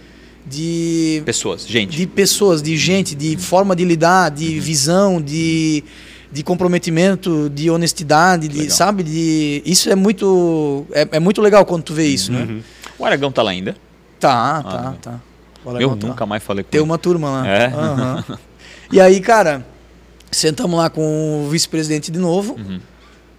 [0.47, 1.97] de Pessoas, gente.
[1.97, 5.83] de pessoas, de gente, de forma de lidar, de visão, de,
[6.31, 9.03] de comprometimento, de honestidade, de, sabe?
[9.03, 12.61] De, isso é muito é, é muito legal quando tu vê isso, né?
[12.99, 13.77] O Aragão tá lá ainda?
[14.21, 14.95] Tá, tá, legal.
[15.03, 15.21] tá.
[15.65, 16.07] O Eu tá.
[16.07, 16.85] nunca mais falei com Tem ele.
[16.89, 17.47] uma turma lá.
[17.49, 17.67] É?
[17.67, 18.25] Aham.
[18.91, 19.67] E aí, cara,
[20.31, 22.55] sentamos lá com o vice-presidente de novo.
[22.55, 22.81] Uhum.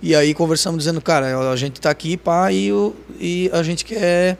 [0.01, 3.83] E aí conversamos dizendo, cara, a gente tá aqui, pá, e, o, e a gente
[3.83, 4.37] quer.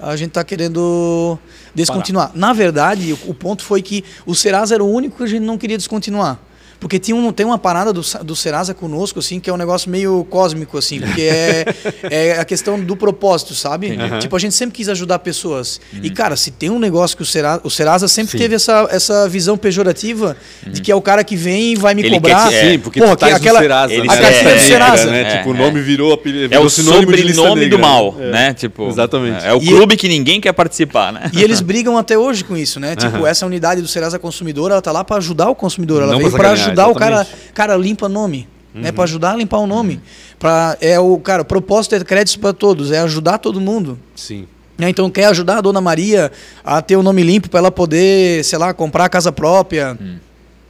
[0.00, 1.38] A gente tá querendo
[1.74, 2.32] descontinuar.
[2.34, 5.42] Na verdade, o, o ponto foi que o Serasa era o único que a gente
[5.42, 6.38] não queria descontinuar.
[6.84, 9.88] Porque tinha um, tem uma parada do, do Serasa conosco, assim, que é um negócio
[9.90, 11.64] meio cósmico, assim, porque é,
[12.10, 13.92] é a questão do propósito, sabe?
[13.92, 14.18] Uhum.
[14.18, 15.80] Tipo, a gente sempre quis ajudar pessoas.
[16.02, 18.36] E, cara, se tem um negócio que o Serasa, o Serasa sempre Sim.
[18.38, 22.02] teve essa, essa visão pejorativa de que é o cara que vem e vai me
[22.02, 22.50] Ele cobrar.
[22.50, 24.02] quer te- Sim, porque Porra, tu que- aquela- Serasa, né?
[24.02, 25.10] a carteira É, do Serasa.
[25.10, 25.20] né?
[25.22, 25.58] É, tipo, o é.
[25.58, 28.30] nome virou apelido, É virou o sinônimo de lista sobrenome do mal, É.
[28.30, 28.52] né?
[28.52, 29.42] Tipo, Exatamente.
[29.42, 31.30] É o E- clube que ninguém quer participar, né?
[31.32, 32.94] E eles brigam até hoje com isso, né?
[32.94, 36.18] Tipo, essa unidade do Serasa Consumidor, ela tá lá para ajudar o consumidor, ela Não
[36.18, 38.88] veio pra para sacanear, ajudar o cara, cara limpa nome, né?
[38.88, 38.94] Uhum.
[38.94, 40.00] Para ajudar a limpar o nome.
[40.38, 43.98] Para é o, cara, o propósito é crédito para todos, é ajudar todo mundo.
[44.14, 44.46] Sim.
[44.76, 44.88] né?
[44.90, 46.30] Então quer ajudar a dona Maria
[46.64, 49.98] a ter o nome limpo para ela poder, sei lá, comprar a casa própria.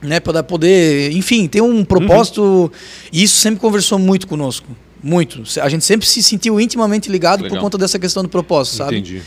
[0.01, 2.71] Né, para poder, enfim, ter um propósito.
[3.11, 4.67] E isso sempre conversou muito conosco.
[5.01, 5.43] Muito.
[5.59, 7.61] A gente sempre se sentiu intimamente ligado por Legal.
[7.61, 8.97] conta dessa questão do propósito, sabe?
[8.97, 9.23] Entendi.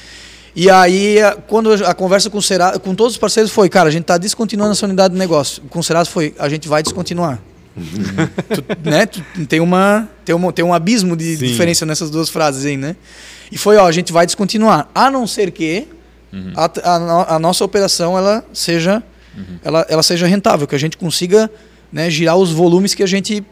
[0.57, 3.89] E aí, a- quando a conversa com o Serasa, com todos os parceiros foi, cara,
[3.89, 5.63] a gente está descontinuando essa unidade de negócio.
[5.71, 7.39] Com o Serasa foi, a gente vai descontinuar.
[7.77, 9.07] Tu- né?
[9.07, 11.47] Tu- tem, uma, tem, um, tem um abismo de Sim.
[11.47, 12.97] diferença nessas duas frases aí, né?
[13.53, 14.89] E foi, ó, a gente vai descontinuar.
[14.95, 15.87] A não ser que
[16.57, 19.03] a, a no- a nossa operação ela seja,
[19.65, 21.49] ela, ela seja rentável, que a gente consiga
[21.93, 23.43] né, girar os volumes que a gente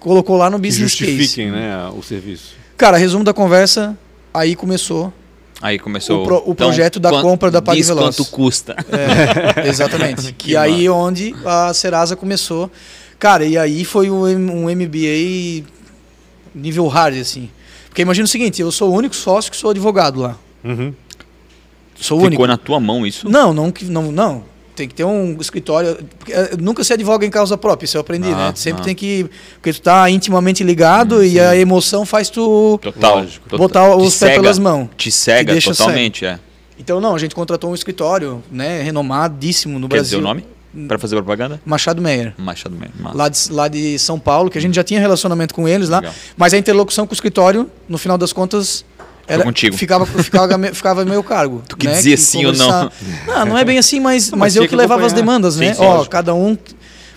[0.00, 1.12] colocou lá no Que business case.
[1.16, 2.54] justifiquem né, o serviço.
[2.76, 3.96] Cara, resumo da conversa,
[4.34, 5.12] aí começou
[5.60, 8.16] Aí começou O pro- o projeto da compra da PagVeloz.
[8.16, 8.76] quanto custa.
[8.90, 10.32] É, exatamente.
[10.32, 12.70] Que e aí onde a Serasa começou.
[13.18, 15.64] Cara, e aí foi um, um MBA
[16.54, 17.50] nível hard, assim.
[17.88, 20.36] Porque imagina o seguinte, eu sou o único sócio que sou advogado lá.
[20.62, 20.94] Uhum.
[21.96, 22.46] Sou o Ficou único.
[22.46, 23.28] na tua mão isso?
[23.28, 24.44] Não, não, que- não, não.
[24.78, 25.98] Tem que ter um escritório.
[26.18, 28.52] porque, eh, nunca se advoga em causa própria, isso eu aprendi, Ah, né?
[28.54, 28.84] Sempre ah.
[28.84, 29.28] tem que.
[29.54, 32.78] Porque tu tá intimamente ligado e a emoção faz tu.
[32.80, 33.16] Total.
[33.16, 33.58] Lógico.
[33.58, 34.88] Botar os pés pelas mãos.
[34.96, 36.38] Te cega Te totalmente, é.
[36.78, 40.18] Então, não, a gente contratou um escritório, né, renomadíssimo no Quer Brasil.
[40.18, 40.44] dizer o nome?
[40.86, 41.60] Pra fazer propaganda?
[41.66, 42.34] Machado Meyer.
[42.38, 42.76] Machado.
[43.00, 43.16] Massa.
[43.16, 45.98] lá de, lá de São Paulo, que a gente já tinha relacionamento com eles lá,
[45.98, 46.14] Legal.
[46.36, 48.84] mas a interlocução com o escritório, no final das contas,
[49.28, 49.76] era, contigo.
[49.76, 51.62] Ficava, ficava, ficava meu cargo.
[51.68, 51.94] Tu que né?
[51.94, 52.90] dizia sim ou não.
[53.26, 55.54] Não, não é bem assim, mas, Não, mas mas eu que que levava as demandas,
[55.54, 55.74] Sim, né?
[55.74, 56.10] sim, Ó, lógico.
[56.10, 56.56] cada um.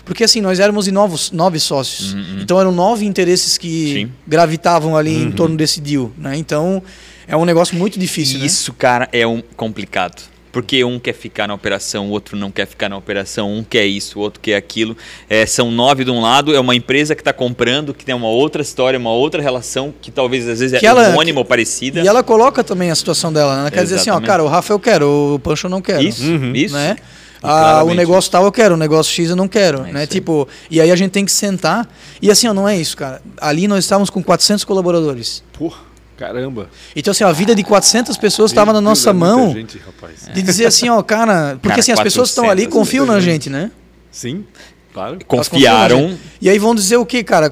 [0.04, 2.14] Porque assim, nós éramos em novos, nove sócios.
[2.40, 4.12] Então eram nove interesses que Sim.
[4.26, 6.10] gravitavam ali em torno desse deal.
[6.18, 6.36] Né?
[6.36, 6.82] Então
[7.26, 8.40] é um negócio muito difícil.
[8.40, 8.46] né?
[8.46, 10.22] Isso, cara, é um complicado.
[10.52, 13.86] Porque um quer ficar na operação, o outro não quer ficar na operação, um quer
[13.86, 14.94] isso, o outro quer aquilo.
[15.28, 18.28] É, são nove de um lado, é uma empresa que está comprando, que tem uma
[18.28, 22.00] outra história, uma outra relação, que talvez às vezes Que é ela- homônima ou parecida.
[22.02, 23.54] E ela coloca também a situação dela.
[23.54, 23.60] Né?
[23.62, 24.26] Ela quer dizer assim, ó, Exatamente.
[24.28, 26.02] cara, o Rafa eu quero, o Pancho eu não quero.
[26.02, 26.22] Isso,
[26.54, 26.74] isso.
[26.74, 26.96] né?
[27.42, 30.06] Ah, o negócio tal eu quero, o negócio X eu não quero, É né?
[30.06, 31.88] Tipo, e aí a gente tem que sentar.
[32.20, 33.20] E assim, ó, não é isso, cara.
[33.40, 35.42] Ali nós estávamos com 400 colaboradores.
[35.58, 35.78] Porra,
[36.16, 36.68] caramba.
[36.94, 39.52] Então assim, ó, a vida de 400 pessoas estava na nossa é mão.
[39.52, 40.28] gente, rapaz.
[40.32, 43.20] De dizer assim, ó, cara, porque Cara, assim as pessoas estão ali 400, confiam na
[43.20, 43.70] gente, né?
[44.10, 44.44] Sim,
[44.92, 45.14] claro.
[45.14, 46.18] Na Confiaram.
[46.40, 47.50] E aí vão dizer o quê, cara?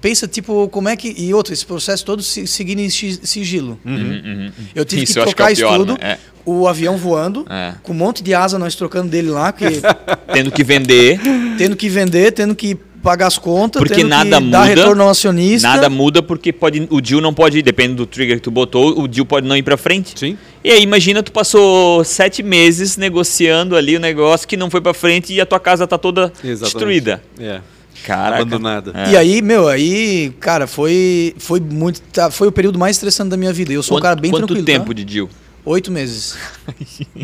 [0.00, 3.78] Pensa tipo, como é que e outro, esse processo todo se- seguindo em si- sigilo.
[3.84, 4.52] Uhum, uhum.
[4.74, 6.18] Eu tive Isso que trocar que é o isso pior, tudo, né?
[6.44, 7.74] o avião voando, É.
[7.82, 9.64] com um monte de asa nós trocando dele lá, que
[10.34, 11.18] Tendo que vender,
[11.56, 15.02] tendo que vender, tendo que pagar as contas, Porque tendo nada que dar muda, retorno
[15.02, 15.66] ao acionista.
[15.68, 19.08] nada muda porque pode, o deal não pode, depende do trigger que tu botou, o
[19.08, 20.18] deal pode não ir pra frente.
[20.18, 20.38] Sim.
[20.62, 24.94] E aí, imagina, tu passou sete meses negociando ali o negócio que não foi pra
[24.94, 26.60] frente e a tua casa tá toda Exatamente.
[26.60, 27.22] destruída.
[27.38, 27.60] É.
[28.04, 28.42] Caraca.
[28.42, 28.92] Abandonada.
[28.94, 29.10] É.
[29.12, 33.36] E aí, meu, aí, cara, foi foi muito, tá, foi o período mais estressante da
[33.36, 33.72] minha vida.
[33.72, 34.92] Eu sou Quanto, um cara bem quanto tranquilo, tempo tá?
[34.94, 35.28] de deal?
[35.64, 36.36] Oito meses.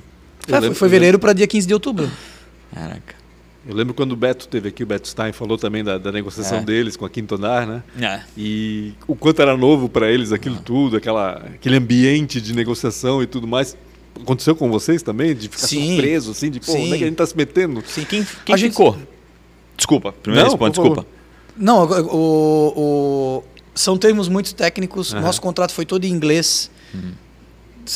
[0.47, 2.11] Eu É, foi fevereiro para dia 15 de outubro.
[2.75, 3.18] Caraca.
[3.69, 6.59] Eu lembro quando o Beto teve aqui, o Beto Stein falou também da, da negociação
[6.59, 6.63] É.
[6.63, 7.83] deles com a Quinto Andar, né?
[8.01, 8.21] É.
[8.37, 10.63] E o quanto era novo para eles aquilo Ah.
[10.65, 13.77] tudo, aquela, aquele ambiente de negociação e tudo mais.
[14.21, 15.35] Aconteceu com vocês também?
[15.35, 15.93] De ficar Sim.
[15.97, 16.85] surpreso, assim, de pô, Sim.
[16.85, 17.83] onde é que a gente tá se metendo?
[17.87, 18.97] Sim, quem, quem A gente- ficou?
[19.77, 21.07] Desculpa, primeiro Não, responde, desculpa.
[21.57, 25.13] Não, o, o- são termos muito técnicos.
[25.13, 26.71] Nosso contrato foi todo em inglês.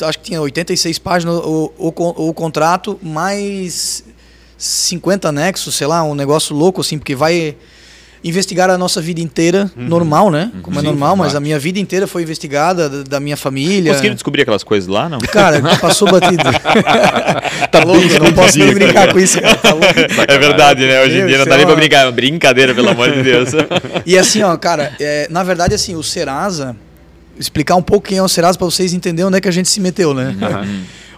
[0.01, 4.03] Acho que tinha 86 páginas o, o, o contrato, mais
[4.63, 7.55] 50 anexos, sei lá, um negócio louco assim, porque vai
[8.23, 10.49] investigar a nossa vida inteira, normal, né?
[10.61, 13.91] Como é Sim, normal, mas a minha vida inteira foi investigada, da, da minha família.
[13.91, 15.19] Conseguiram descobrir aquelas coisas lá, não?
[15.19, 16.41] Cara, passou batido.
[17.69, 19.55] tá louco, eu não posso nem brincar com isso, cara.
[19.57, 19.99] Tá louco.
[20.25, 21.01] É verdade, né?
[21.01, 22.09] Hoje em dia não dá nem pra uma- brincar.
[22.13, 23.49] Brincadeira, pelo amor de Deus.
[24.05, 26.75] E assim, ó, cara, é, na verdade, assim, o Serasa,
[27.37, 29.67] explicar um pouco quem é o Serasa para vocês entenderem onde é que a gente
[29.67, 30.33] se meteu, né?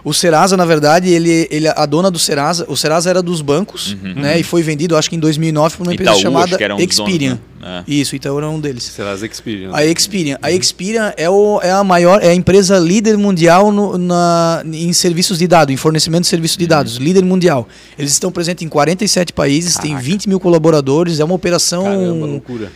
[0.08, 3.96] O Serasa, na verdade, ele, ele, a dona do Serasa, o Serasa era dos bancos,
[4.14, 4.38] né?
[4.38, 6.78] E foi vendido, acho que em 2009, por uma empresa Itaú, chamada que era um
[6.78, 7.30] Experian.
[7.58, 7.84] donos, né?
[7.88, 7.92] É.
[7.92, 8.84] Isso, Itaú era um deles.
[8.84, 9.70] Serasa Experian.
[9.72, 10.38] A Experian.
[10.40, 14.92] A Experian é, o, é a maior, é a empresa líder mundial no- na, em
[14.92, 17.66] serviços de dados, em fornecimento de serviços de dados, líder mundial.
[17.98, 22.70] Eles estão presentes em 47 países, têm 20 mil colaboradores, é uma operação Caramba, loucura.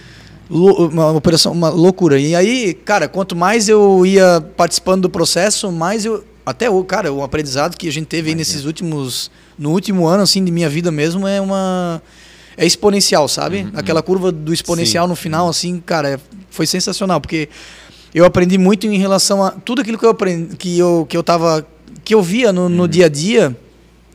[0.50, 2.18] Lou- uma operação, uma loucura.
[2.18, 6.24] E aí, cara, quanto mais eu ia participando do processo, mais eu.
[6.50, 9.30] Até o, cara, o aprendizado que a gente teve aí nesses últimos.
[9.58, 12.02] No último ano, assim, de minha vida mesmo, é uma.
[12.56, 13.68] É exponencial, sabe?
[13.74, 17.48] Aquela curva do exponencial no final, assim, cara, é- foi sensacional, porque
[18.14, 19.50] eu aprendi muito em relação a.
[19.52, 21.66] Tudo aquilo que eu aprendi, que eu, que eu tava.
[22.04, 23.56] que eu via no, no dia a dia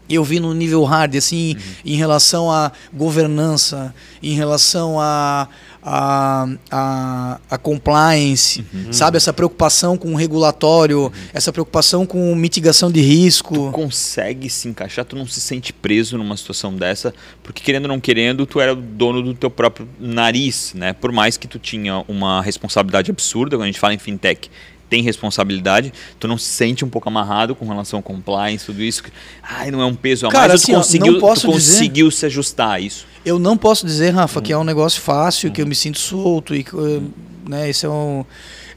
[0.10, 5.48] eu vi no nível hard, assim, em relação à governança, em relação à
[5.88, 9.18] a, a, a, compliance, sabe?
[9.18, 13.72] Essa preocupação com o regulatório, essa preocupação com mitigação de risco.
[13.72, 17.14] consegue se encaixar, tu não se sente preso numa situação dessa,
[17.44, 20.92] porque querendo ou não querendo, tu era o dono do teu próprio nariz, né?
[20.92, 24.50] Por mais que tu tinha uma responsabilidade absurda, quando a gente fala em fintech,
[24.90, 29.04] tem responsabilidade, tu não se sente um pouco amarrado com relação ao compliance, tudo isso.
[29.42, 32.12] Ai, não é um peso a Cara, mais, assim, tu ó, conseguiu, tu dizer- conseguiu
[32.12, 33.06] se ajustar a isso.
[33.26, 36.54] Eu não posso dizer, Rafa, que é um negócio fácil, que eu me sinto solto
[36.56, 37.02] e que, eh,
[37.50, 38.24] né, esse é um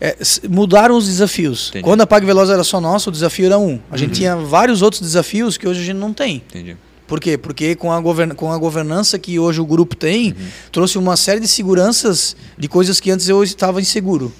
[0.01, 0.17] é,
[0.49, 1.69] mudaram os desafios.
[1.71, 1.83] Entendi.
[1.83, 3.81] Quando a Pag Veloz era só nossa, o desafio era um.
[3.91, 6.37] A gente tinha vários outros desafios que hoje a gente não tem.
[6.37, 6.77] Entendi.
[7.09, 7.37] Por quê?
[7.37, 10.37] Porque com a, govern com a governança que hoje o grupo tem,
[10.71, 14.33] trouxe uma série de seguranças de coisas que antes eu estava inseguro.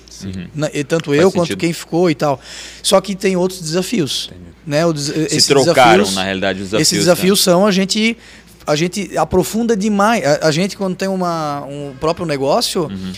[0.55, 1.59] Na- e tanto eu quanto sentido.
[1.61, 2.39] quem ficou e tal.
[2.83, 4.31] Só que tem outros desafios.
[4.67, 4.85] Né?
[4.85, 6.83] O Se trocaram, desafios- na realidade, os desafios.
[6.89, 8.17] esses desafios são a gente
[8.67, 10.23] a gente aprofunda demais.
[10.27, 13.13] A, a gente quando tem uma, um próprio negócio, Uhum.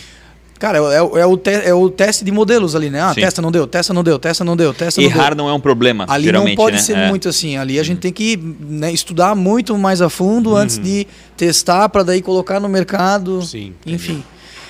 [0.61, 3.01] Cara, é, o- é o te- é o teste de modelos ali, né?
[3.01, 3.21] Ah, Sim.
[3.21, 5.07] testa não deu, testa não deu, testa não deu, testa Né?
[5.07, 5.19] não deu.
[5.21, 6.81] Errar não é um problema, Ali geralmente, não pode né?
[6.83, 7.09] ser É.
[7.09, 7.57] muito assim.
[7.57, 12.03] Ali a gente tem que né, estudar muito mais a fundo antes de testar para
[12.03, 13.41] daí colocar no mercado.
[13.41, 14.23] Sim, Enfim.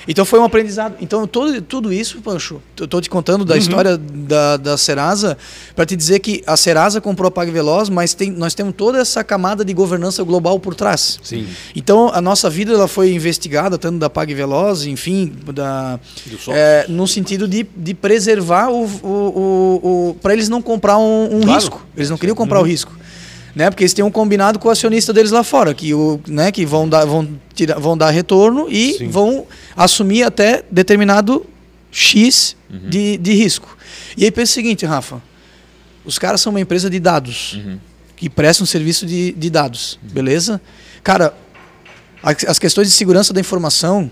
[0.08, 0.96] Então foi um aprendizado.
[1.00, 5.38] Então todo, tudo isso, Pancho, eu tô te contando da história da, da Serasa
[5.76, 9.24] para te dizer que a Serasa comprou a PagVeloz, mas tem, nós temos toda essa
[9.24, 11.20] camada de governança global por trás.
[11.24, 11.48] Sim.
[11.76, 16.00] Então a nossa vida ela foi investigada tanto da PagVeloz, enfim, da
[16.50, 21.38] é, no sentido de, de preservar o, o, o, o para eles não comprar um,
[21.38, 21.60] um Claro.
[21.60, 21.86] risco.
[21.96, 22.92] Eles não queriam comprar o risco.
[23.56, 23.70] Né?
[23.70, 26.66] Porque eles têm um combinado com o acionista deles lá fora, que, o, né, que
[26.66, 29.08] vão, dar, vão, tirar, vão dar retorno e Sim.
[29.10, 31.46] vão assumir até determinado
[31.92, 33.78] X de, de risco.
[34.16, 35.22] E aí pensa o seguinte, Rafa.
[36.06, 37.78] Os caras são uma empresa de dados Uhum.
[38.16, 40.62] que prestam serviço de, de dados, beleza?
[41.04, 41.34] Cara,
[42.24, 44.10] as questões de segurança da informação,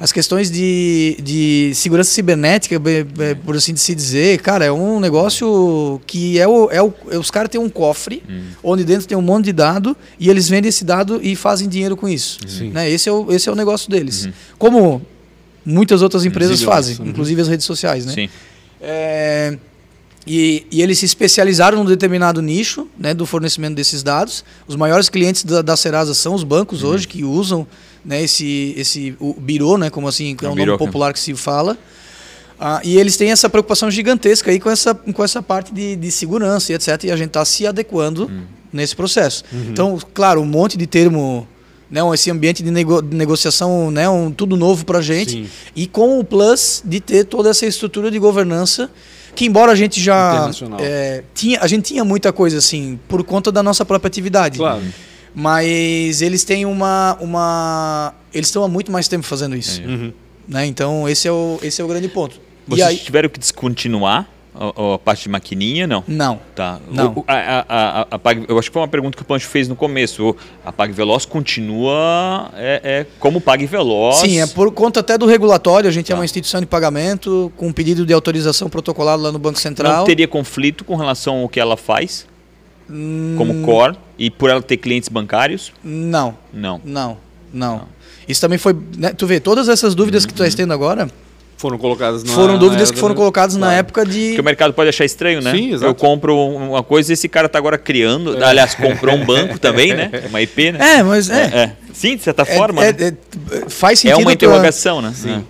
[0.00, 5.00] as questões de, de segurança cibernética, be- be- por assim se dizer, cara, é um
[5.00, 8.22] negócio que é o, é o é- os caras têm um cofre
[8.62, 11.96] onde dentro tem um monte de dado e eles vendem esse dado e fazem dinheiro
[11.96, 12.38] com isso.
[12.46, 12.70] Sim.
[12.70, 12.88] Né?
[12.88, 14.28] Esse, é o, esse é o negócio deles.
[14.56, 15.02] Como
[15.64, 17.06] muitas outras empresas fazem, Uhum.
[17.08, 18.12] inclusive as redes sociais, né?
[18.14, 18.28] Sim.
[18.80, 19.58] É,
[20.28, 24.44] e, e eles se especializaram num determinado nicho né, do fornecimento desses dados.
[24.66, 26.90] Os maiores clientes da, da Serasa são os bancos Uhum.
[26.90, 27.66] hoje que usam
[28.04, 30.78] né, esse, esse o birô, né, como assim, que é É o o nome birô,
[30.78, 31.76] popular que se fala.
[32.60, 36.10] Ah, e eles têm essa preocupação gigantesca aí com essa, com essa parte de, de
[36.10, 37.04] segurança e etc.
[37.04, 38.42] E a gente está se adequando Uhum.
[38.72, 39.44] nesse processo.
[39.70, 41.46] Então, claro, um monte de termo,
[41.90, 45.30] né, um- esse ambiente de, nego- de negociação, né, um, tudo novo para a gente.
[45.32, 45.46] Sim.
[45.76, 48.90] E com o plus de ter toda essa estrutura de governança,
[49.38, 50.80] que embora a gente já Internacional.
[50.82, 54.58] é, tinha, a gente tinha muita coisa assim por conta da nossa própria atividade.
[54.58, 54.82] Claro.
[55.32, 60.12] Mas eles têm uma, uma, eles estão há muito mais tempo fazendo isso, Uhum.
[60.48, 60.66] né?
[60.66, 62.40] Então esse é o, esse é o grande ponto.
[62.66, 66.02] E Vocês aí, tiveram que descontinuar a, a parte de maquininha, não?
[66.08, 66.40] não.
[66.54, 66.80] Tá.
[66.90, 67.12] Não.
[67.16, 69.76] O- a, a, Pag- eu acho que foi uma pergunta que o Pancho fez no
[69.76, 70.34] começo.
[70.64, 74.16] A Pag Veloz continua é, é como Pag Veloz.
[74.16, 75.88] Sim, é por conta até do regulatório.
[75.88, 76.18] A gente é Tá.
[76.18, 79.98] uma instituição de pagamento com pedido de autorização protocolado lá no Banco Central.
[79.98, 82.26] Não teria conflito com relação ao que ela faz
[82.90, 85.72] Hum, como core e por ela ter clientes bancários?
[85.84, 86.36] Não.
[86.52, 86.80] Não.
[86.84, 87.16] Não,
[87.52, 87.82] não.
[88.26, 88.74] Isso também foi.
[88.96, 90.46] né, tu vê, todas essas dúvidas que tu Uhum.
[90.46, 91.08] estás tendo agora
[91.58, 93.78] Foram colocadas na foram na dúvidas era que foram da- colocadas na Claro.
[93.80, 94.26] época de.
[94.28, 95.50] Porque o mercado pode achar estranho, né?
[95.50, 95.84] Sim, exato.
[95.90, 98.42] Eu compro uma coisa e esse cara tá agora criando.
[98.44, 100.08] Aliás, comprou um banco também, né?
[100.28, 100.98] Uma IP, né?
[100.98, 101.42] É, mas é.
[101.42, 101.72] É, é.
[101.92, 102.84] Sim, de certa é- forma.
[102.84, 103.12] é- né?
[103.50, 104.14] é- faz É, sentido.
[104.18, 105.12] uma a tua- interrogação, né?
[105.14, 105.44] Sim.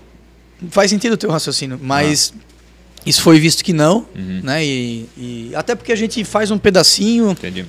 [0.71, 2.33] faz sentido o teu raciocínio, mas
[3.07, 4.41] isso foi visto que não, Uhum.
[4.43, 4.65] né?
[4.65, 7.65] E, e até porque a gente faz um pedacinho Entendi.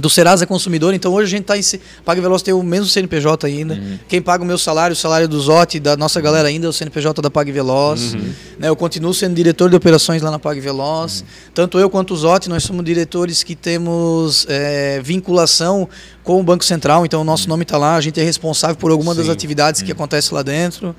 [0.00, 0.94] Do Serasa Consumidor.
[0.94, 1.80] Então hoje a gente está em.
[2.04, 3.74] Pague Veloz tem o mesmo CNPJ ainda.
[3.74, 3.98] Uhum.
[4.08, 6.72] Quem paga o meu salário, o salário do Zote, da nossa galera ainda, é o
[6.72, 8.14] CNPJ da Pague Veloz.
[8.14, 8.32] Uhum.
[8.58, 11.24] Né, eu continuo sendo diretor de operações lá na Pague Veloz.
[11.52, 15.88] Tanto eu quanto o Zote, nós somos diretores que temos é, vinculação
[16.22, 17.04] com o Banco Central.
[17.04, 19.32] Então o nosso nome está lá, a gente é responsável por alguma das Sim.
[19.32, 20.94] atividades que acontecem lá dentro.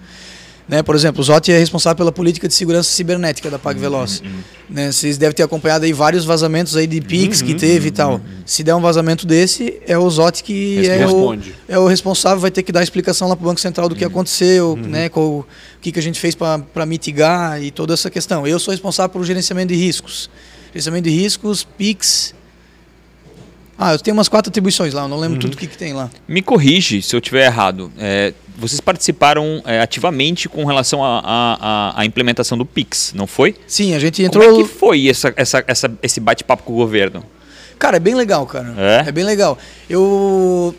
[0.70, 4.22] Né, por exemplo, o Zotti é responsável pela política de segurança cibernética da PagVeloz.
[4.70, 8.22] Né, vocês devem ter acompanhado aí vários vazamentos aí de Pix que teve e tal.
[8.46, 11.36] Se der um vazamento desse, é o Zotti que é o,
[11.68, 14.06] é o responsável, vai ter que dar explicação lá para o Banco Central do que
[14.06, 15.46] aconteceu, né, qual, o
[15.82, 18.46] que, que a gente fez para mitigar e toda essa questão.
[18.46, 20.30] Eu sou responsável pelo gerenciamento de riscos.
[20.68, 22.36] Gerenciamento de riscos, Pix.
[23.82, 25.94] Ah, eu tenho umas quatro atribuições lá, eu não lembro tudo o que, que tem
[25.94, 26.10] lá.
[26.28, 27.90] Me corrige se eu estiver errado.
[27.98, 33.56] É, vocês participaram é, ativamente com relação à implementação do Pix, não foi?
[33.66, 34.60] Sim, a gente Como entrou.
[34.60, 37.24] é que foi essa, essa, essa- esse bate-papo com o governo?
[37.80, 38.76] Cara, é bem legal, cara.
[39.08, 39.10] É?
[39.14, 39.58] bem legal.
[39.90, 40.76] Eu.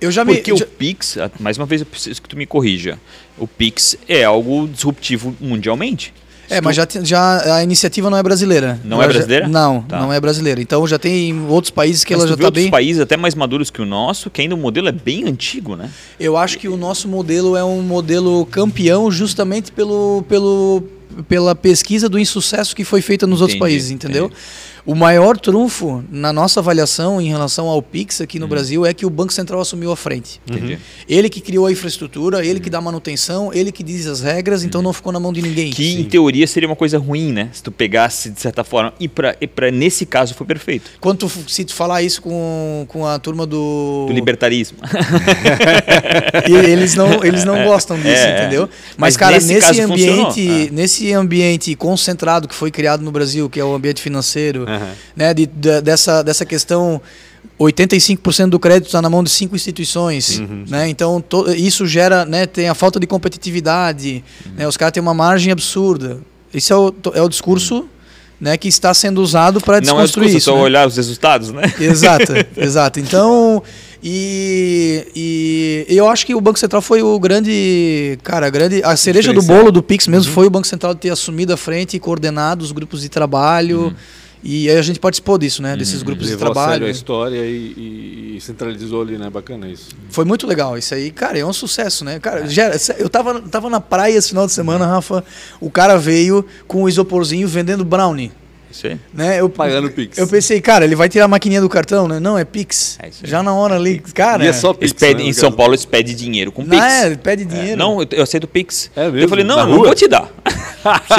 [0.00, 0.34] Eu já me.
[0.34, 2.98] Porque o já- Pix, mais uma vez eu preciso que tu me corrija,
[3.38, 6.12] o Pix é algo disruptivo mundialmente.
[6.48, 8.78] É, mas já, já a iniciativa não é brasileira.
[8.84, 9.48] Não é Ela já- brasileira?
[9.48, 9.98] não, Tá.
[10.00, 10.60] não é brasileira.
[10.60, 12.70] Então já tem outros países que Mas ela já está outros bem.
[12.70, 15.90] países até mais maduros que o nosso, que ainda o modelo é bem antigo, né?
[16.20, 20.82] Eu acho que o nosso modelo é um modelo campeão justamente pelo, pelo,
[21.28, 24.30] pela pesquisa do insucesso que foi feita nos outros Entendi, países, entendeu?
[24.86, 29.04] O maior trunfo na nossa avaliação em relação ao Pix aqui no Brasil é que
[29.04, 30.40] o Banco Central assumiu a frente.
[30.48, 30.78] Entendi.
[31.08, 34.80] Ele que criou a infraestrutura, ele que dá manutenção, ele que diz as regras, então
[34.80, 35.70] não ficou na mão de ninguém.
[35.70, 37.48] Que em teoria seria uma coisa ruim, né?
[37.52, 38.94] Se tu pegasse de certa forma.
[39.00, 40.88] E pra, e pra nesse caso foi perfeito.
[41.00, 44.04] Quando tu, se tu falar isso com, com a turma do.
[44.06, 44.78] Do libertarismo.
[46.48, 48.68] E eles não, eles não gostam disso, É, entendeu?
[48.96, 50.70] mas Mas, cara, nesse nesse, funcionou, ambiente, é.
[50.70, 54.64] nesse ambiente concentrado que foi criado no Brasil, que é o ambiente financeiro,
[55.16, 57.00] Né, de, da- dessa, dessa questão
[57.60, 60.88] 85% do crédito está na mão de cinco instituições, né?
[60.88, 64.22] Então to- isso gera, né, tem a falta de competitividade,
[64.56, 64.66] né?
[64.68, 66.18] Os caras têm uma margem absurda.
[66.52, 67.86] Esse é o, é o discurso,
[68.40, 70.50] né, que está sendo usado para Não é desconstruir discurso, isso.
[70.50, 70.62] só né?
[70.62, 71.62] olhar os resultados, né?
[71.80, 73.00] Exato, exato.
[73.00, 73.62] Então,
[74.02, 78.96] e, e eu acho que o Banco Central foi o grande, cara, a grande, a
[78.96, 82.00] cereja do bolo do Pix mesmo foi o Banco Central ter assumido a frente e
[82.00, 83.94] coordenado os grupos de trabalho.
[84.48, 85.76] E aí a gente participou disso, né?
[85.76, 86.86] Desses grupos de Levou a sério trabalho.
[86.86, 89.28] a história e, e- e centralizou ali, né?
[89.28, 89.88] Bacana isso.
[90.08, 90.78] Foi muito legal.
[90.78, 92.20] Isso aí, cara, é um sucesso, né?
[92.20, 95.24] Cara, gera- eu tava, tava na praia esse final de semana, Rafa.
[95.60, 98.30] O cara veio com o isoporzinho vendendo brownie.
[98.70, 98.98] Isso aí.
[99.14, 99.40] Né?
[99.40, 100.18] Eu, Pagando Pix.
[100.18, 102.20] Eu pensei, cara, ele vai tirar a maquininha do cartão, né?
[102.20, 102.98] Não, é Pix.
[103.02, 103.08] É.
[103.24, 104.44] Já na hora ali, cara.
[104.44, 105.50] E é só Pix, pedem, né, em São.
[105.50, 106.82] Paulo eles pedem dinheiro com Não, Pix.
[106.84, 107.76] é, ele pede É, dinheiro.
[107.78, 108.90] não, eu, eu aceito Pix.
[108.94, 109.18] É mesmo?
[109.18, 109.86] Eu falei, não, não rua?
[109.86, 110.30] vou te dar.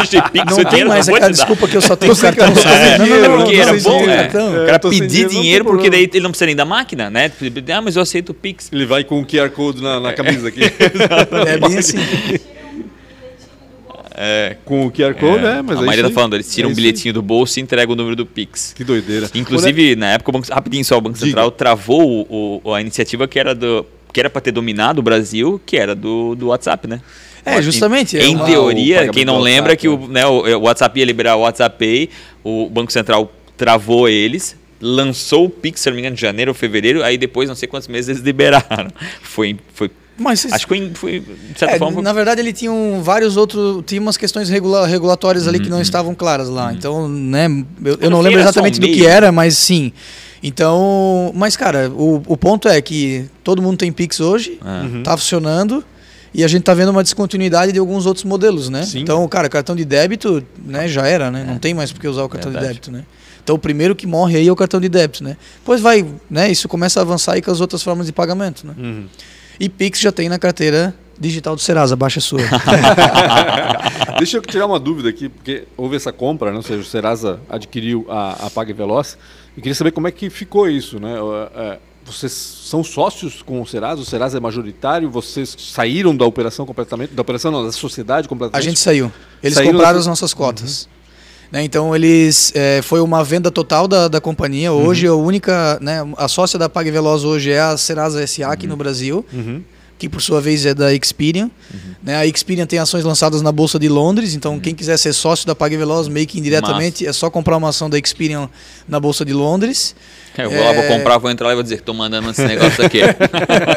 [0.05, 2.53] Se tem Pix, Não tem mais aquela desculpa que eu só tenho cartão.
[2.53, 2.63] tem-
[2.99, 4.15] não, não, não, era bom, é.
[4.23, 4.51] cartão.
[4.51, 7.31] O É, cara pedir dinheiro, porque daí ele não precisa nem da máquina, né?
[7.75, 8.69] Ah, mas eu aceito Pix.
[8.71, 10.61] Ele vai com o QR Code na, na camisa aqui.
[11.47, 11.97] É bem assim.
[14.19, 16.71] É, com o QR Code, é, mas a é Maria tá falando, eles tiram É
[16.71, 18.73] um bilhetinho do bolso e entregam o número do Pix.
[18.75, 19.29] Que doideira.
[19.35, 21.27] Inclusive, na época, o Banco, rapidinho só, o Banco Diga.
[21.27, 25.03] Central travou o- o- a iniciativa que era do que era para ter dominado o
[25.03, 26.99] Brasil, que era do, do WhatsApp, né?
[27.47, 30.57] É, justamente, é Em uma- o teoria, quem não lembra WhatsApp, que o, né, o,
[30.57, 32.09] o WhatsApp ia liberar o WhatsApp Pay,
[32.43, 36.55] o Banco Central travou eles, lançou o Pix, se não me engano, em janeiro ou
[36.55, 38.89] fevereiro, aí depois, não sei quantos meses, eles liberaram.
[39.23, 42.01] Foi, foi Mas acho que foi, de certa É, forma...
[42.01, 43.83] na verdade, ele tinha um- vários outros.
[43.85, 46.71] Tinha umas questões regula- regulatórias ali que não estavam claras lá.
[46.73, 47.47] Então, né,
[47.83, 49.91] eu, eu não lembro um exatamente do que era, mas sim.
[50.43, 54.85] Então, mas cara, o, o ponto é que todo mundo tem Pix hoje, Ah.
[55.03, 55.83] tá funcionando.
[56.37, 58.83] E a gente tá vendo uma descontinuidade de alguns outros modelos, né?
[58.83, 58.99] Sim.
[58.99, 61.43] Então, cara, cartão de débito, né, já era, né?
[61.43, 62.75] Não tem mais por que usar o cartão Verdade.
[62.75, 63.05] de débito, né?
[63.43, 65.35] Então, o primeiro que morre aí é o cartão de débito, né?
[65.57, 66.51] Depois vai, né?
[66.51, 68.73] Isso começa a avançar aí com as outras formas de pagamento, né?
[68.77, 69.07] Uhum.
[69.59, 72.41] E Pix já tem na carteira digital do Serasa, baixa sua.
[74.19, 76.57] Deixa eu tirar uma dúvida aqui, porque houve essa compra, né?
[76.57, 79.17] ou seja, o Serasa adquiriu a, a Pague Veloz.
[79.57, 81.15] E queria saber como é que ficou isso, né?
[82.07, 84.01] Vocês são sócios com o Serasa?
[84.01, 85.09] O Serasa é majoritário?
[85.09, 87.13] Vocês saíram da operação completamente?
[87.13, 88.63] Da operação não, da sociedade A completamente?
[88.65, 89.11] gente saiu.
[89.43, 90.87] Eles Saíram compraram da- as nossas cotas.
[91.51, 94.71] Né, então eles é, foi uma venda total da, da companhia.
[94.73, 98.67] Hoje a única, né, a sócia da Pague Veloz hoje é a Serasa SA aqui
[98.67, 99.63] no Brasil, Uhum.
[99.97, 101.49] que por sua vez é da Experian.
[102.03, 105.47] Né, a Experian tem ações lançadas na bolsa de Londres, então quem quiser ser sócio
[105.47, 108.49] da Pague Veloz meio que indiretamente é só comprar uma ação da Experian
[108.85, 109.95] na bolsa de Londres.
[110.43, 110.87] Eu vou lá, vou É.
[110.87, 112.99] comprar, vou entrar lá e vou dizer que tô mandando esse negócio aqui.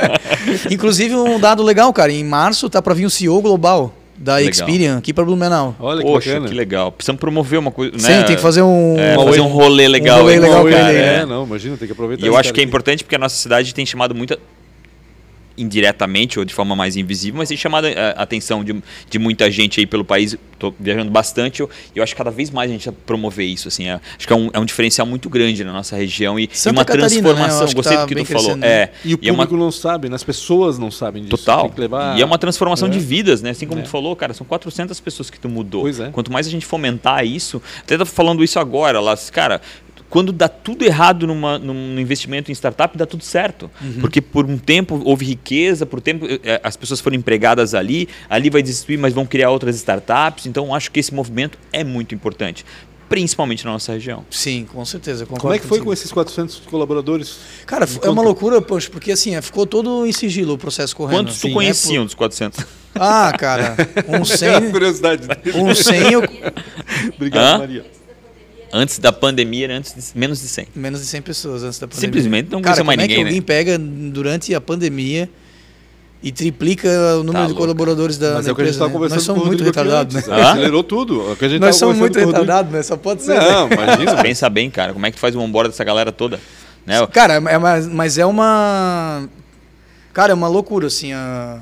[0.70, 4.50] Inclusive um dado legal, cara, em março tá para vir o CEO global da Legal.
[4.50, 5.74] Experian aqui para Blumenau.
[5.80, 6.48] Olha que Poxa, bacana.
[6.48, 6.92] que legal.
[6.92, 8.22] Precisamos promover uma coisa, Sim, né?
[8.24, 8.96] tem que fazer um.
[8.98, 10.18] É, fazer um rolê legal.
[10.20, 11.14] rolê aí, legal cara, ele aí, é.
[11.20, 13.36] É, não, imagina, tem que aproveitar E eu acho que é importante porque a nossa
[13.36, 14.38] cidade tem chamado muita
[15.60, 19.80] indiretamente ou de forma mais invisível, mas tem chamado a atenção de, de muita gente
[19.80, 20.36] aí pelo país.
[20.58, 21.60] Tô viajando bastante.
[21.60, 23.68] Eu, eu acho que cada vez mais a gente promover isso.
[23.68, 26.44] Assim, é- acho que é um, é um diferencial muito grande na nossa região e,
[26.44, 27.08] e uma Catarina, né?
[27.08, 27.66] Transformação.
[27.66, 28.52] que Gostei tá do que tu falou.
[28.52, 28.88] É, né?
[29.04, 30.16] E o é uma público não sabe, né?
[30.16, 31.36] as pessoas não sabem disso.
[31.36, 31.62] Total.
[31.62, 32.18] Tem que levar...
[32.18, 32.90] E é uma transformação É.
[32.90, 33.50] de vidas, né?
[33.50, 33.84] Assim como É.
[33.84, 35.82] tu falou, cara, são 400 pessoas que tu mudou.
[35.82, 36.10] Pois é.
[36.10, 39.60] Quanto mais a gente fomentar isso, até tá falando isso agora, lá, cara,
[40.10, 43.70] quando dá tudo errado numa, num investimento em startup, dá tudo certo.
[43.80, 44.00] Uhum.
[44.00, 48.50] Porque por um tempo houve riqueza, por tempo eh, as pessoas foram empregadas ali, ali
[48.50, 50.46] vai destruir, mas vão criar outras startups.
[50.46, 52.64] Então acho que esse movimento é muito importante,
[53.08, 54.24] principalmente na nossa região.
[54.30, 55.24] Sim, com certeza.
[55.24, 57.36] concordo Como é que foi com esses 400 colaboradores?
[57.64, 61.18] Cara, é uma loucura, poxa, porque assim, é, ficou todo em sigilo o processo correndo.
[61.18, 62.58] Quantos tu Sim, conheciam dos 400?
[62.58, 63.76] né, por- Ah, cara,
[64.08, 65.22] um 100, curiosidade.
[65.54, 66.22] um 100 eu...
[67.14, 67.58] Obrigado, Hã?
[67.58, 67.99] Maria.
[68.72, 70.68] Antes da pandemia era antes de, menos de 100.
[70.74, 72.06] menos de 100 pessoas antes da pandemia.
[72.08, 73.28] Simplesmente não Cara, conhecia mais como é ninguém, que né?
[73.30, 75.28] alguém pega durante a pandemia
[76.22, 77.60] e triplica o número Tá de louco.
[77.62, 79.14] colaboradores da, Mas da é o que a gente empresa, estava né?
[79.14, 80.22] Nós somos muito retardados, né?
[80.28, 80.50] Hã?
[80.50, 81.32] Acelerou tudo.
[81.32, 82.82] O que a gente Nós tava somos muito retardados, né?
[82.82, 83.38] Só pode ser.
[83.38, 83.50] né?
[83.50, 84.16] Não, imagina.
[84.22, 86.38] Pensa bem, cara, como é que tu faz o onboard dessa galera toda?
[86.86, 87.04] Né?
[87.08, 89.28] Cara, é, mas, mas é uma.
[90.12, 91.12] Cara, é uma loucura, assim.
[91.12, 91.58] A...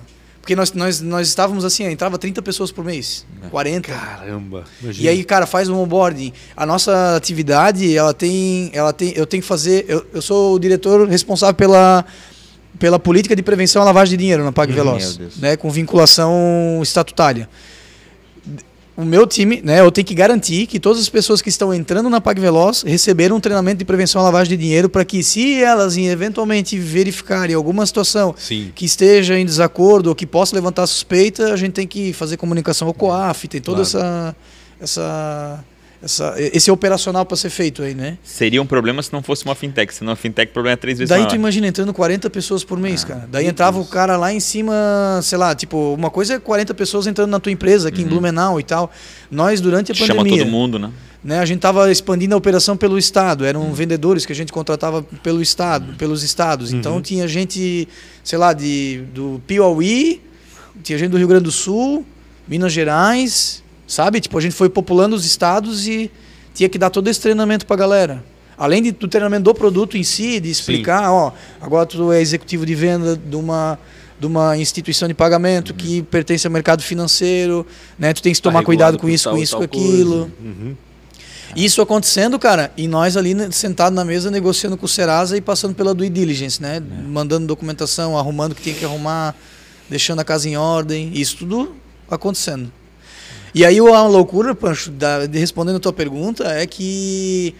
[0.48, 3.92] Porque nós, nós, nós estávamos assim, entrava 30 pessoas por mês, 40.
[3.92, 4.64] Caramba.
[4.80, 5.04] imagina.
[5.04, 6.32] E aí, cara, faz um onboarding.
[6.56, 8.70] A nossa atividade, ela tem.
[8.72, 9.84] Ela tem eu tenho que fazer.
[9.86, 12.02] Eu, eu sou o diretor responsável pela,
[12.78, 15.18] pela política de prevenção à lavagem de dinheiro na Pag Veloz.
[15.18, 15.36] Meu Deus.
[15.36, 17.46] Né, com vinculação estatutária.
[18.98, 22.10] O meu time, né, eu tenho que garantir que todas as pessoas que estão entrando
[22.10, 25.62] na Pag Veloz receberam um treinamento de prevenção à lavagem de dinheiro para que, se
[25.62, 28.72] elas eventualmente verificarem alguma situação Sim.
[28.74, 32.88] que esteja em desacordo ou que possa levantar suspeita, a gente tem que fazer comunicação
[32.88, 34.00] ao COAF, tem toda Claro.
[34.00, 34.36] essa,
[34.80, 35.64] essa,
[36.02, 38.18] essa, esse operacional para ser feito aí, né?
[38.22, 39.92] Seria um problema se não fosse uma fintech.
[39.94, 41.30] Se não é fintech, o problema é três vezes Daí maior.
[41.30, 43.28] tu imagina entrando 40 pessoas por mês, Ah, cara.
[43.30, 44.72] Daí entrava o cara lá em cima,
[45.22, 48.60] sei lá, tipo, uma coisa é 40 pessoas entrando na tua empresa aqui em Blumenau
[48.60, 48.92] e tal.
[49.30, 50.06] Nós durante a Uhum.
[50.06, 50.90] Chama pandemia, todo mundo, né?
[51.24, 53.72] né, a gente tava expandindo a operação pelo estado, eram Uhum.
[53.74, 56.70] vendedores que a gente contratava pelo estado, pelos estados.
[56.72, 56.78] Uhum.
[56.78, 57.88] Então tinha gente,
[58.22, 60.22] sei lá, de do Piauí,
[60.82, 62.06] tinha gente do Rio Grande do Sul,
[62.46, 64.20] Minas Gerais, sabe?
[64.20, 66.10] Tipo, a gente foi populando os estados e
[66.54, 68.22] tinha que dar todo esse treinamento pra galera.
[68.56, 72.66] Além de, do treinamento do produto em si, de explicar, ó, agora tu é executivo
[72.66, 73.78] de venda de uma
[74.20, 77.64] de uma instituição de pagamento que pertence ao mercado financeiro,
[77.96, 78.12] né?
[78.12, 80.32] Tu tem que Tá tomar cuidado regulado com isso, tal com isso, com aquilo.
[80.40, 80.76] Uhum.
[81.54, 85.40] Isso acontecendo, cara, e nós ali né, sentado na mesa negociando com o Serasa e
[85.40, 86.80] passando pela due diligence, né?
[86.80, 89.36] Mandando documentação, arrumando o que tinha que arrumar,
[89.88, 91.76] deixando a casa em ordem, isso tudo
[92.10, 92.72] acontecendo.
[93.54, 97.54] E aí a loucura, Pancho, da, de respondendo a tua pergunta, é que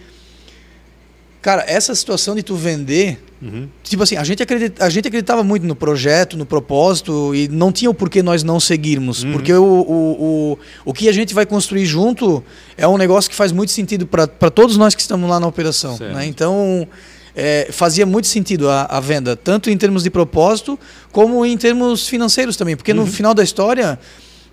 [1.41, 3.69] cara, essa situação de tu vender Uhum.
[3.83, 7.71] Tipo assim, a gente, acredita, a gente acreditava muito no projeto, no propósito, e não
[7.71, 9.23] tinha o porquê nós não seguirmos.
[9.23, 9.31] Uhum.
[9.31, 12.43] Porque o, o, o, o que a gente vai construir junto
[12.77, 15.97] é um negócio que faz muito sentido para todos nós que estamos lá na operação.
[15.97, 16.25] Né?
[16.25, 16.87] Então,
[17.35, 20.77] é, fazia muito sentido a, a venda, tanto em termos de propósito,
[21.11, 22.75] como em termos financeiros também.
[22.75, 22.99] Porque Uhum.
[22.99, 23.97] no final da história.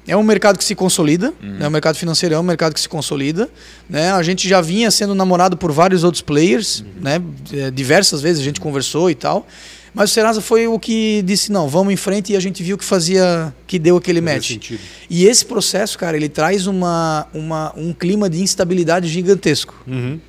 [0.06, 1.66] É um mercado que se consolida, né?
[1.66, 3.48] o mercado financeiro é um mercado que se consolida.
[3.88, 4.12] Né?
[4.12, 7.20] A gente já vinha sendo namorado por vários outros players, né?
[7.52, 9.46] É, diversas vezes a gente conversou e tal.
[9.92, 12.76] Mas o Serasa foi o que disse, não, vamos em frente e a gente viu
[12.76, 14.48] que fazia, que deu aquele Fazia match.
[14.48, 14.80] sentido.
[15.08, 19.74] E esse processo, cara, ele traz uma, uma, um clima de instabilidade gigantesco.
[19.86, 20.20] Uhum.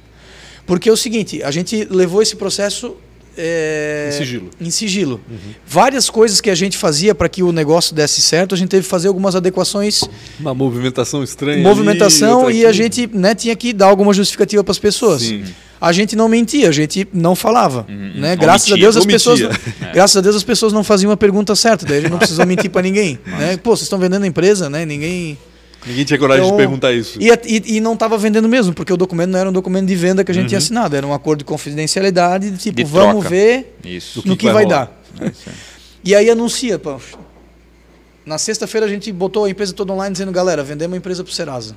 [0.65, 2.95] Porque é o seguinte, a gente levou esse processo
[3.38, 4.49] é, Em sigilo.
[4.59, 5.21] em sigilo.
[5.65, 8.83] Várias coisas que a gente fazia para que o negócio desse certo, a gente teve
[8.83, 10.03] que fazer algumas adequações,
[10.39, 11.61] Uma movimentação estranha.
[11.61, 15.21] movimentação ali, e a gente né, tinha que dar alguma justificativa para as pessoas.
[15.21, 15.43] Sim.
[15.79, 18.13] A gente não mentia, a gente não falava, Uhum.
[18.15, 18.35] né?
[18.35, 19.39] Graças a Deus as pessoas,
[19.93, 22.45] graças a Deus as pessoas não faziam a pergunta certa, daí a gente não precisou
[22.47, 23.57] mentir para ninguém, né?
[23.57, 24.85] Pô, vocês estão vendendo a empresa, né?
[24.88, 25.38] Ninguém
[25.86, 27.17] Ninguém tinha coragem Então, de perguntar isso.
[27.21, 29.95] e, e, e não estava vendendo mesmo, porque o documento não era um documento de
[29.95, 30.47] venda que a gente Uhum.
[30.49, 33.30] tinha assinado, era um acordo de confidencialidade, de tipo, De vamos troca.
[33.30, 34.21] ver Isso.
[34.25, 35.01] no que que, vai vai, dar.
[35.21, 35.32] É.
[36.03, 36.99] E aí anuncia, pô.
[38.25, 41.32] Na sexta-feira a gente botou a empresa toda online dizendo, galera, vendemos a empresa pro
[41.34, 41.75] Serasa.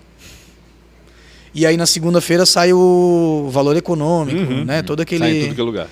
[1.54, 4.64] E aí na segunda-feira sai o valor econômico, Uhum.
[4.64, 4.82] né?
[4.82, 5.20] Todo aquele.
[5.20, 5.88] Sai em tudo que é lugar.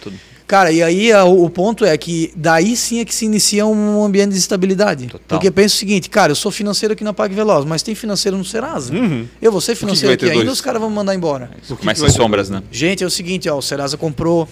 [0.46, 4.02] Cara, e aí a- o, ponto é que daí sim é que se inicia um
[4.02, 5.06] ambiente de estabilidade.
[5.06, 5.20] Total.
[5.28, 8.38] Porque pensa o seguinte, cara, eu sou financeiro aqui na Pag Veloz, mas tem financeiro
[8.38, 8.94] no Serasa.
[8.94, 9.26] Uhum.
[9.42, 11.50] Eu vou ser que financeiro aqui ainda, os caras vão me mandar embora.
[11.78, 12.62] Começa que as sombras, né?
[12.72, 14.48] Gente, é o seguinte, ó, o Serasa comprou,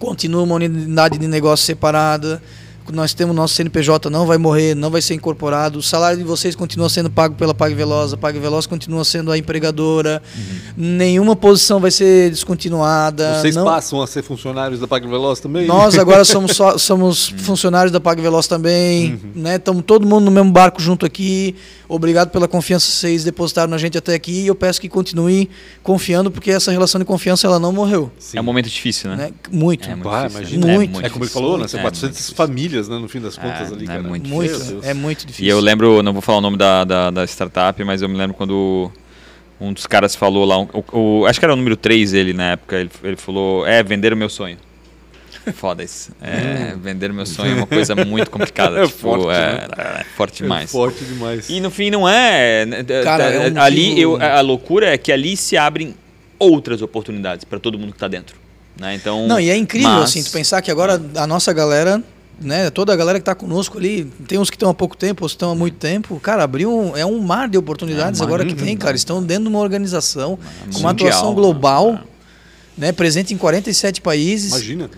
[0.00, 2.42] continua uma unidade de negócio separada,
[2.92, 6.56] nós temos nosso CNPJ não vai morrer, não vai ser incorporado, o salário de vocês
[6.56, 10.20] continua sendo pago pela Pague Veloz, a Pague Veloz continua sendo a empregadora,
[10.76, 13.40] nenhuma posição vai ser descontinuada.
[13.40, 15.66] Vocês não- passam a ser funcionários da Pague Veloz também?
[15.66, 19.56] Nós agora somos, só- somos funcionários da Pague Veloz também, né?
[19.56, 21.54] Estamos todo mundo no mesmo barco junto aqui.
[21.92, 25.48] Obrigado pela confiança que vocês depositaram na gente até aqui e eu peço que continuem
[25.82, 28.38] confiando porque essa relação de confiança ela não morreu, Sim.
[28.38, 29.16] É um momento difícil, né?
[29.16, 29.30] né?
[29.50, 29.86] Muito.
[29.88, 30.66] É muito Bah, difícil, imagina.
[30.74, 30.90] Muito.
[30.90, 31.32] É, como ele difícil.
[31.42, 31.66] falou, né?
[31.68, 32.34] São É 400 muito difícil.
[32.36, 32.98] famílias, né?
[32.98, 34.02] No fim das contas É, ali, é cara.
[34.04, 34.84] muito Muito, Meu Deus.
[34.86, 35.44] é muito difícil.
[35.46, 38.16] E eu lembro, não vou falar o nome da, da, da startup, mas eu me
[38.16, 38.90] lembro quando
[39.60, 42.52] um dos caras falou lá, o, o- acho que era o número 3 ele na
[42.52, 44.56] época, ele, ele falou, é, vender o meu sonho.
[45.54, 46.10] Foda isso.
[46.20, 48.80] É, vender o meu sonho é uma coisa muito complicada.
[48.84, 49.68] É tipo, forte, é,
[50.00, 50.70] é forte É demais.
[50.70, 51.48] forte demais.
[51.48, 52.66] E no fim não é.
[52.66, 55.94] né, Cara, é um ali eu, a loucura é que ali se abrem
[56.38, 58.36] outras oportunidades para todo mundo que tá dentro.
[58.78, 58.94] Né?
[58.94, 62.02] Então, Não, e é incrível, mas- assim, tu pensar que agora a nossa galera,
[62.40, 65.22] né, toda a galera que tá conosco ali, tem uns que estão há pouco tempo,
[65.24, 68.24] outros que estão há muito tempo, cara, abriu um, é um mar de oportunidades É
[68.24, 71.34] agora que tem, cara, estão dentro de uma organização, com mundial, uma atuação né?
[71.34, 72.00] global,
[72.78, 74.50] né, presente em 47 países.
[74.52, 74.90] Imagina.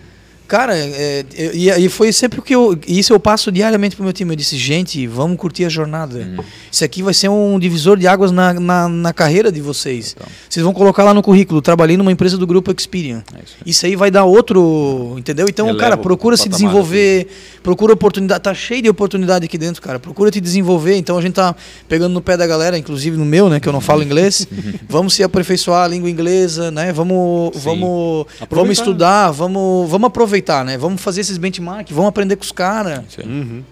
[0.52, 2.78] Cara, é, é, e, e foi sempre o que eu.
[2.86, 4.32] Isso eu passo diariamente pro meu time.
[4.32, 6.18] Eu disse, gente, vamos curtir a jornada.
[6.18, 6.44] Uhum.
[6.70, 10.14] Isso aqui vai ser um divisor de águas na, na, na carreira de vocês.
[10.14, 10.26] Então.
[10.50, 13.24] Vocês vão colocar lá no currículo, trabalhei numa empresa do grupo Experian.
[13.34, 13.70] É isso aí.
[13.70, 15.46] Isso aí vai dar outro, entendeu?
[15.48, 17.28] Então, Eleva cara, procura se desenvolver,
[17.62, 19.98] procura oportunidade, tá cheio de oportunidade aqui dentro, cara.
[19.98, 20.96] Procura te desenvolver.
[20.96, 21.56] Então a gente tá
[21.88, 24.46] pegando no pé da galera, inclusive no meu, né, que eu não falo inglês.
[24.86, 26.92] vamos se aperfeiçoar a língua inglesa, né?
[26.92, 27.60] Vamos, Sim.
[27.60, 28.56] vamos, Aproveitar.
[28.56, 30.76] vamos estudar, vamos, vamos aproveitar, né?
[30.78, 33.00] Vamos fazer esses benchmark, vamos aprender com os caras.
[33.24, 33.62] Uhum.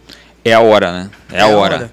[0.44, 1.10] É a hora, né?
[1.32, 1.92] É, a hora.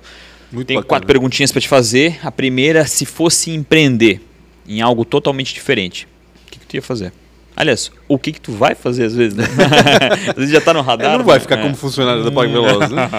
[0.51, 0.87] Muito Tenho bacana.
[0.89, 2.19] quatro perguntinhas para te fazer.
[2.23, 4.21] A primeira, se fosse empreender
[4.67, 6.07] em algo totalmente diferente,
[6.45, 7.11] o que, que tu ia fazer?
[7.55, 9.43] Aliás, o que, que tu vai fazer às vezes, né?
[10.29, 11.09] às vezes já tá no radar.
[11.09, 11.39] Ele não vai né?
[11.41, 11.61] ficar É.
[11.63, 13.09] como funcionário da Pague Veloz, né?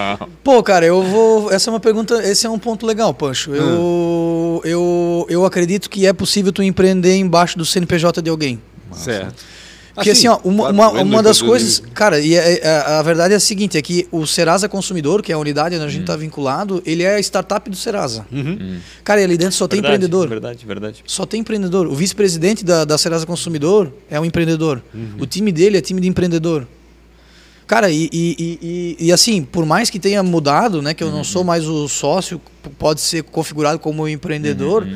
[0.43, 1.51] Pô, cara, eu vou.
[1.51, 2.15] Essa é uma pergunta.
[2.23, 3.51] Esse é um ponto legal, Pancho.
[3.51, 3.55] Hum.
[3.55, 8.59] Eu, eu, eu acredito que é possível tu empreender embaixo do CNPJ de alguém.
[8.93, 9.43] certo.
[9.99, 11.81] Porque assim, ó, uma, claro, uma, uma das coisas.
[11.93, 15.31] Cara, e é- é- a verdade é a seguinte: é que o Serasa Consumidor, que
[15.31, 15.89] é a unidade onde a Hum.
[15.89, 18.25] gente está vinculado, ele é a startup do Serasa.
[18.31, 18.79] Uhum.
[19.03, 20.27] Cara, e ali dentro só tem Verdade, empreendedor.
[20.29, 21.03] Verdade, verdade.
[21.05, 21.87] Só tem empreendedor.
[21.87, 24.81] O vice-presidente da, da Serasa Consumidor é um empreendedor.
[24.93, 25.15] Uhum.
[25.19, 26.67] O time dele é time de empreendedor.
[27.67, 28.59] Cara, e, e, e,
[28.99, 31.87] e- e assim, por mais que tenha mudado, né, que eu não sou mais o
[31.87, 32.41] sócio,
[32.79, 34.87] pode ser configurado como empreendedor,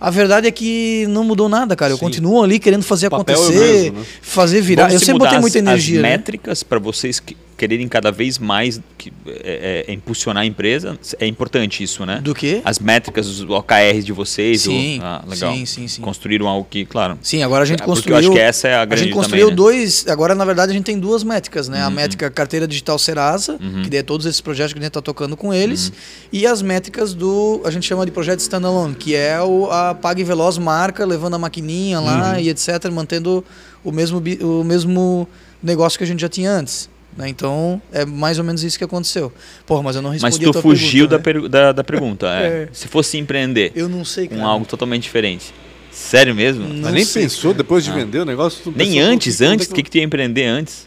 [0.00, 1.92] a verdade é que não mudou nada, cara.
[1.92, 2.04] Eu Sim.
[2.04, 4.06] continuo ali querendo fazer é acontecer, mesmo, né?
[4.20, 4.82] fazer virar.
[4.84, 5.98] Vamos eu se sempre botei muita energia.
[5.98, 6.10] As né?
[6.10, 11.26] métricas para vocês que quererem cada vez mais que, é, é, impulsionar a empresa, é
[11.26, 12.20] importante isso, né?
[12.22, 12.60] Do quê?
[12.64, 14.62] As métricas, os OKRs de vocês.
[14.62, 15.52] Sim, o, ah, legal.
[15.54, 16.02] sim, sim, sim.
[16.02, 17.18] Construíram algo que, claro.
[17.22, 18.16] Sim, agora a gente É, porque construiu.
[18.16, 19.56] eu acho que essa é a A grande gente construiu também, né?
[19.56, 20.06] dois.
[20.08, 21.82] Agora, na verdade, a gente tem duas métricas, né?
[21.82, 21.94] A Uhum.
[21.94, 23.82] métrica carteira digital Serasa, Uhum.
[23.88, 25.92] que é todos esses projetos que a gente está tocando com eles,
[26.32, 27.62] e as métricas do.
[27.64, 31.38] A gente chama de projeto standalone, que é o, a Pague Veloz marca, levando a
[31.38, 32.40] maquininha lá Uhum.
[32.40, 33.44] e etc., mantendo
[33.84, 35.28] o mesmo, o mesmo
[35.62, 36.88] negócio que a gente já tinha antes.
[37.16, 37.28] Né?
[37.28, 39.32] Então, é mais ou menos isso que aconteceu.
[39.66, 41.50] Porra, mas eu não respondi Mas a tu tua fugiu da, pergunta, né?
[41.50, 42.26] per- da, da pergunta.
[42.28, 42.46] é.
[42.66, 42.68] É.
[42.72, 44.40] Se fosse empreender Eu não sei, cara.
[44.40, 45.52] com algo totalmente diferente.
[45.90, 46.68] Sério mesmo?
[46.68, 47.62] Não Mas nem sei, pensou cara.
[47.62, 47.94] depois de Ah.
[47.94, 48.60] vender o negócio?
[48.64, 49.68] tu Nem antes, antes.
[49.70, 50.86] O que, que tu ia empreender antes?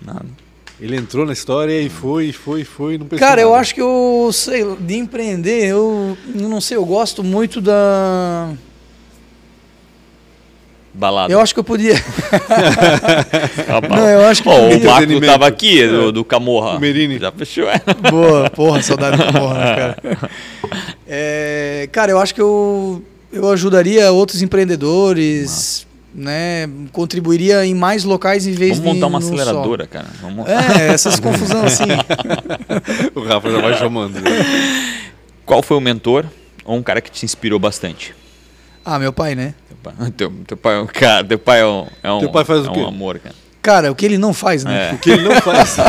[0.00, 0.26] Nada.
[0.80, 3.48] Ele entrou na história e foi, e foi, e foi, e não pensou Cara, eu
[3.50, 3.60] nada.
[3.60, 8.52] acho que eu sei, de empreender, eu, eu não sei, eu gosto muito da.
[10.98, 11.32] Balada.
[11.32, 11.94] Eu acho que eu podia.
[13.88, 14.70] Não, eu acho que Ó, o podia.
[14.78, 15.32] Marco Entretenimento.
[15.32, 16.76] tava aqui, do, do Camorra.
[16.76, 17.18] O Merini.
[17.18, 17.80] Já fechou, é.
[18.10, 20.30] Boa, porra, saudade da porra, né, cara?
[21.10, 26.68] É, cara, eu acho que eu, eu ajudaria outros empreendedores, né?
[26.92, 28.94] Contribuiria em mais locais em vez Vamos de.
[29.00, 29.34] montar uma num só.
[29.34, 30.06] aceleradora, cara.
[30.20, 30.46] Vamos...
[30.46, 31.84] É, essas confusão assim.
[33.14, 34.20] O Rafa já vai chamando.
[34.20, 34.30] né?
[35.46, 36.26] Qual foi o mentor
[36.64, 38.14] ou um cara que te inspirou bastante?
[38.84, 39.54] Ah, meu pai, né?
[39.88, 42.30] Teu pai, teu, teu pai é um cara, teu pai é um, é um, Teu
[42.30, 42.80] pai faz o é quê?
[42.80, 43.34] um amor, cara.
[43.60, 44.90] Cara, o que ele não faz, né?
[44.90, 44.94] É.
[44.94, 45.76] O que ele não faz.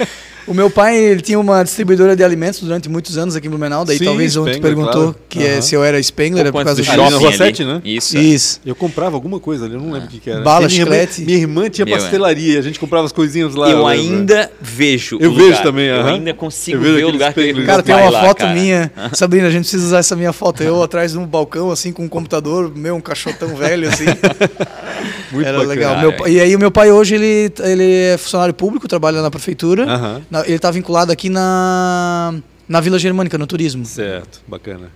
[0.50, 3.84] O meu pai, ele tinha uma distribuidora de alimentos durante muitos anos aqui em Blumenau,
[3.84, 5.16] daí Sim, talvez ontem Spengler, perguntou claro.
[5.28, 5.62] que é, Aham.
[5.62, 7.36] se eu era Spengler, é por causa do shopping Rua ali.
[7.36, 7.80] 7, né?
[7.84, 8.16] Isso.
[8.16, 8.20] é.
[8.20, 8.60] Isso.
[8.66, 10.40] Eu comprava alguma coisa ali, eu não lembro o que, que era.
[10.40, 11.98] Bala, minha, irmã, minha irmã tinha Meu, é.
[12.00, 13.70] pastelaria, a gente comprava as coisinhas lá.
[13.70, 13.92] Eu lembra?
[13.92, 15.62] ainda vejo Eu o vejo lugar.
[15.62, 18.52] também, Eu ainda consigo ver o lugar que Cara, tem vai uma lá, foto cara.
[18.52, 18.90] minha.
[19.14, 20.64] Sabrina, a gente precisa usar essa minha foto.
[20.64, 24.06] Eu atrás de um balcão, assim, com um computador, meu, um caixotão velho, assim.
[25.30, 25.74] Muito Era bacana.
[25.74, 26.00] legal.
[26.00, 29.84] Meu e aí o meu pai hoje, ele, ele é funcionário público, trabalha na prefeitura.
[29.84, 30.22] Aham.
[30.30, 32.34] Na- ele está vinculado aqui na,
[32.68, 33.84] na Vila Germânica, no turismo.
[33.84, 34.90] Certo, bacana.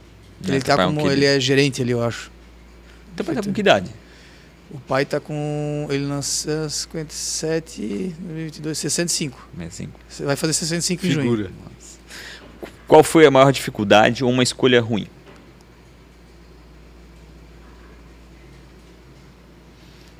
[0.46, 2.30] Ele, É, tá pai é um como, ele é gerente ali, eu acho.
[3.16, 3.90] Teu pai tá com que idade?
[4.70, 5.86] O pai tá com.
[5.88, 9.38] Ele nasceu 57, 2022, 65.
[9.56, 9.92] 65.
[10.08, 11.22] Você vai fazer 65 em junho.
[11.22, 11.50] Figura.
[12.88, 15.06] Qual foi a maior dificuldade ou uma escolha ruim?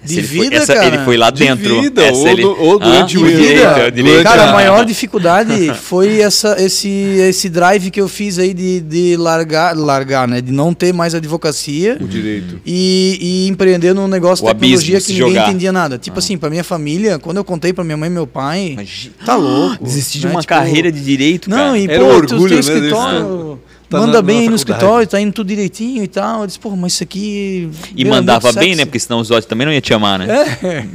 [0.04, 0.86] De ele foi, vida, essa- cara.
[0.86, 1.80] ele foi lá De dentro.
[1.80, 3.90] vida, essa ou ele- do- ou durante Ah, o de Vida.
[3.90, 4.22] direito.
[4.22, 9.16] Cara, a maior dificuldade foi essa, esse, esse drive que eu fiz aí de, de
[9.16, 10.40] largar, largar, né?
[10.40, 12.60] De não ter mais advocacia O direito.
[12.66, 15.48] e, e empreender num negócio O de tecnologia abismo, que ninguém jogar.
[15.48, 15.98] entendia nada.
[15.98, 16.18] Tipo Ah.
[16.18, 19.36] assim, pra minha família, quando eu contei pra minha mãe e meu pai, Imagina- tá
[19.36, 19.82] louco.
[19.84, 20.32] Desistir de né?
[20.32, 21.78] uma Tipo, carreira de direito, Não, cara.
[21.78, 23.58] e Era pô, um tu orgulho, tem né, escritório,
[23.94, 26.42] Tá manda na- bem aí no escritório, tá indo tudo direitinho e tal.
[26.42, 27.68] Eu disse, pô, mas isso aqui.
[27.96, 28.76] E é mandava bem, sexy.
[28.76, 28.84] né?
[28.84, 30.26] Porque senão os Zod também não ia te amar, né?
[30.62, 30.86] É.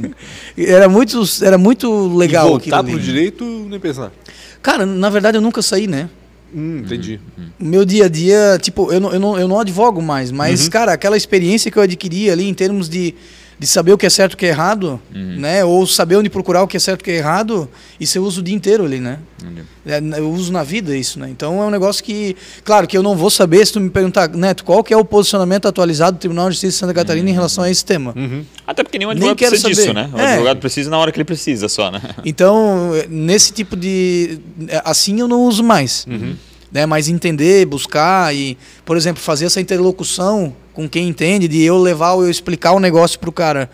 [0.72, 2.91] Era muito, era muito legal e aquilo voltar ali.
[2.91, 4.12] pro direito, nem pensar.
[4.62, 6.10] Cara, na verdade eu nunca saí, né?
[6.54, 7.20] Hum, entendi.
[7.60, 10.64] O meu dia a dia, tipo, eu não, eu não, eu não advogo mais, mas,
[10.66, 10.70] Uhum.
[10.72, 13.14] cara, aquela experiência que eu adquiri ali em termos de,
[13.60, 15.36] de saber o que é certo e o que é errado, Uhum.
[15.38, 15.66] né?
[15.66, 18.24] Ou saber onde procurar o que é certo e o que é errado, isso eu
[18.24, 19.20] uso o dia inteiro ali, né?
[19.86, 21.30] É, eu uso na vida isso, né?
[21.30, 24.30] Então é um negócio que, claro, que eu não vou saber se tu me perguntar,
[24.30, 27.32] Neto, qual que é o posicionamento atualizado do Tribunal de Justiça de Santa Catarina Uhum.
[27.32, 28.14] em relação a esse tema?
[28.16, 28.43] Uhum.
[28.66, 29.93] Até porque nenhum Nem advogado quero precisa disso, saber.
[29.93, 30.10] né?
[30.14, 30.32] O É.
[30.34, 32.01] advogado precisa na hora que ele precisa só, né?
[32.26, 34.39] Então, nesse tipo de.
[34.86, 36.05] Assim eu não uso mais.
[36.72, 36.86] Né?
[36.86, 38.55] Mas entender, buscar e,
[38.86, 42.80] por exemplo, fazer essa interlocução com quem entende, de eu levar ou eu explicar o
[42.80, 43.70] negócio para o cara.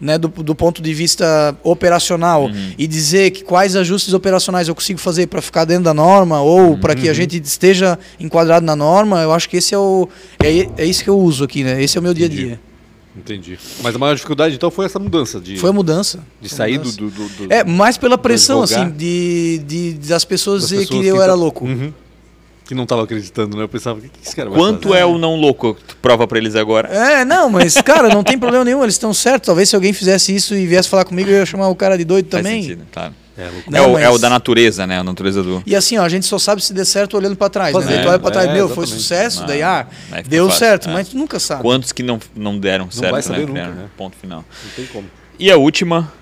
[0.00, 2.48] Né, do, do ponto de vista operacional
[2.78, 6.78] e dizer que quais ajustes operacionais eu consigo fazer para ficar dentro da norma ou
[6.78, 10.08] para que a gente esteja enquadrado na norma, eu acho que esse é o
[10.40, 11.82] é, é isso que eu uso aqui, né?
[11.82, 12.60] Esse é o meu dia a dia.
[13.16, 13.58] Entendi.
[13.82, 16.20] Mas a maior dificuldade, então, foi essa mudança de, Foi a mudança.
[16.40, 16.96] de sair do, mudança.
[16.96, 21.00] do, do- do- É, mais pela pressão, assim, de, de, das pessoas das dizer pessoas
[21.02, 21.64] que eu era tá- louco.
[21.64, 21.92] Uhum.
[22.68, 23.62] Que não tava acreditando, né?
[23.64, 25.00] Eu pensava, o que, que esse cara vai Quanto fazer?
[25.00, 25.74] é o não louco?
[25.88, 26.86] Tu prova pra eles agora.
[26.88, 29.46] É, não, mas, cara, não tem problema nenhum, eles estão certos.
[29.46, 32.04] Talvez se alguém fizesse isso e viesse falar comigo, eu ia chamar o cara de
[32.04, 32.62] doido Faz também.
[32.62, 33.14] sentido, claro.
[33.38, 33.70] É, louco.
[33.70, 34.98] Não, é, o, mas- é o da natureza, né?
[34.98, 35.62] A natureza do.
[35.64, 37.74] E assim, ó, a gente só sabe se der certo olhando pra trás.
[37.74, 37.84] Né?
[37.86, 40.44] Daí tu olha pra trás, É, meu, foi sucesso, Ah, daí, ah, aí fica deu
[40.46, 40.92] fácil, certo, é.
[40.92, 41.62] mas tu nunca sabe.
[41.62, 43.62] Quantos que não, não deram certo, vai saber né?
[43.64, 43.88] nunca, né?
[43.96, 44.44] Ponto final.
[44.64, 45.06] Não tem como.
[45.38, 46.12] E a última.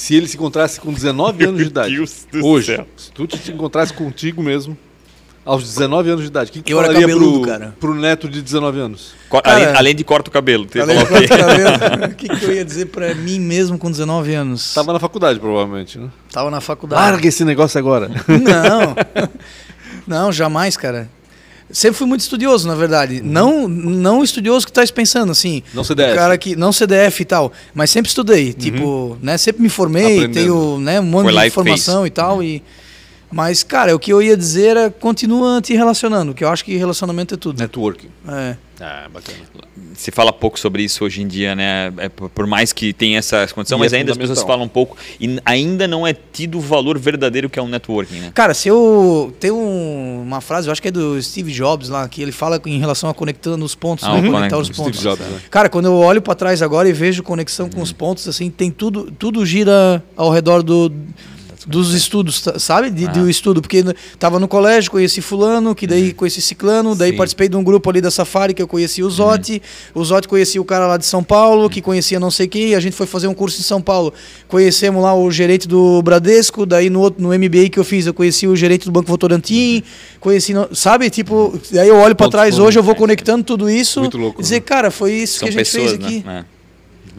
[0.00, 2.86] Se ele se encontrasse com 19 anos de idade, Deus do hoje, céu.
[2.96, 4.74] se tu te encontrasse contigo mesmo,
[5.44, 7.74] aos 19 anos de idade, o que, que Eu falaria cabeludo, pro, cara.
[7.78, 9.12] pro neto de 19 anos?
[9.28, 10.66] Co- Cara, além, além de corta o cabelo.
[10.80, 11.28] Além de o quê?
[11.28, 14.72] cortar cabelo, O que, que eu ia dizer pra mim mesmo com 19 anos?
[14.72, 16.08] Tava na faculdade, provavelmente, né?
[16.32, 17.02] Tava na faculdade.
[17.02, 18.08] Larga esse negócio agora.
[18.26, 18.96] Não.
[20.06, 21.10] Não, jamais, cara.
[21.72, 23.20] Sempre fui muito estudioso, na verdade.
[23.22, 25.62] Não, não estudioso que tu tá pensando, assim.
[25.72, 26.12] Não CDF.
[26.12, 30.18] O cara que não CDF e tal, mas sempre estudei, tipo, né, sempre me formei,
[30.18, 30.34] Aprendendo.
[30.34, 32.62] tenho, né, um monte Foi de e informação e tal e
[33.30, 36.76] mas cara, o que eu ia dizer era continua te relacionando, que eu acho que
[36.76, 37.58] relacionamento é tudo.
[37.60, 38.08] Networking.
[38.28, 38.56] É.
[38.82, 39.36] Ah, bacana.
[39.94, 41.92] Se fala pouco sobre isso hoje em dia, né?
[41.98, 44.68] É, por mais que tenha essa condição, E mas é ainda as pessoas falam um
[44.68, 44.96] pouco.
[45.20, 48.30] E ainda não é tido o valor verdadeiro que é o networking, né?
[48.34, 52.08] Cara, se eu tem um- uma frase, eu acho que é do Steve Jobs lá,
[52.08, 54.66] que ele fala em relação a conectando os pontos, Ah, né, o conectar conecta- os
[54.68, 55.00] Steve pontos.
[55.02, 55.40] Jobs, né?
[55.50, 57.82] Cara, quando eu olho pra trás agora e vejo conexão com Uhum.
[57.82, 60.90] os pontos, assim, tem tudo, tudo gira ao redor do,
[61.66, 62.90] dos estudos, sabe?
[62.90, 63.08] De, Ah.
[63.12, 63.84] do estudo, porque
[64.18, 67.10] tava no colégio, conheci fulano, que daí conheci ciclano, daí Uhum.
[67.10, 67.12] Sim.
[67.12, 67.18] Uhum.
[67.18, 69.60] participei de um grupo ali da Safari que eu conheci o Zotti,
[69.94, 72.80] o Zotti conhecia o cara lá de São Paulo, que conhecia não sei quem, a
[72.80, 74.12] gente foi fazer um curso em São Paulo,
[74.48, 78.14] conhecemos lá o gerente do Bradesco, daí no outro, no MBA que eu fiz, eu
[78.14, 79.82] conheci o gerente do Banco Votorantim,
[80.18, 81.10] conheci, no- sabe?
[81.10, 84.16] Tipo, daí eu olho pra Pontos trás hoje, eu vou comuns, conectando tudo isso, Muito
[84.18, 84.60] louco, dizer, né?
[84.60, 86.22] cara, foi isso São que a gente pessoas, fez aqui.
[86.26, 86.44] né?
[86.56, 86.59] É.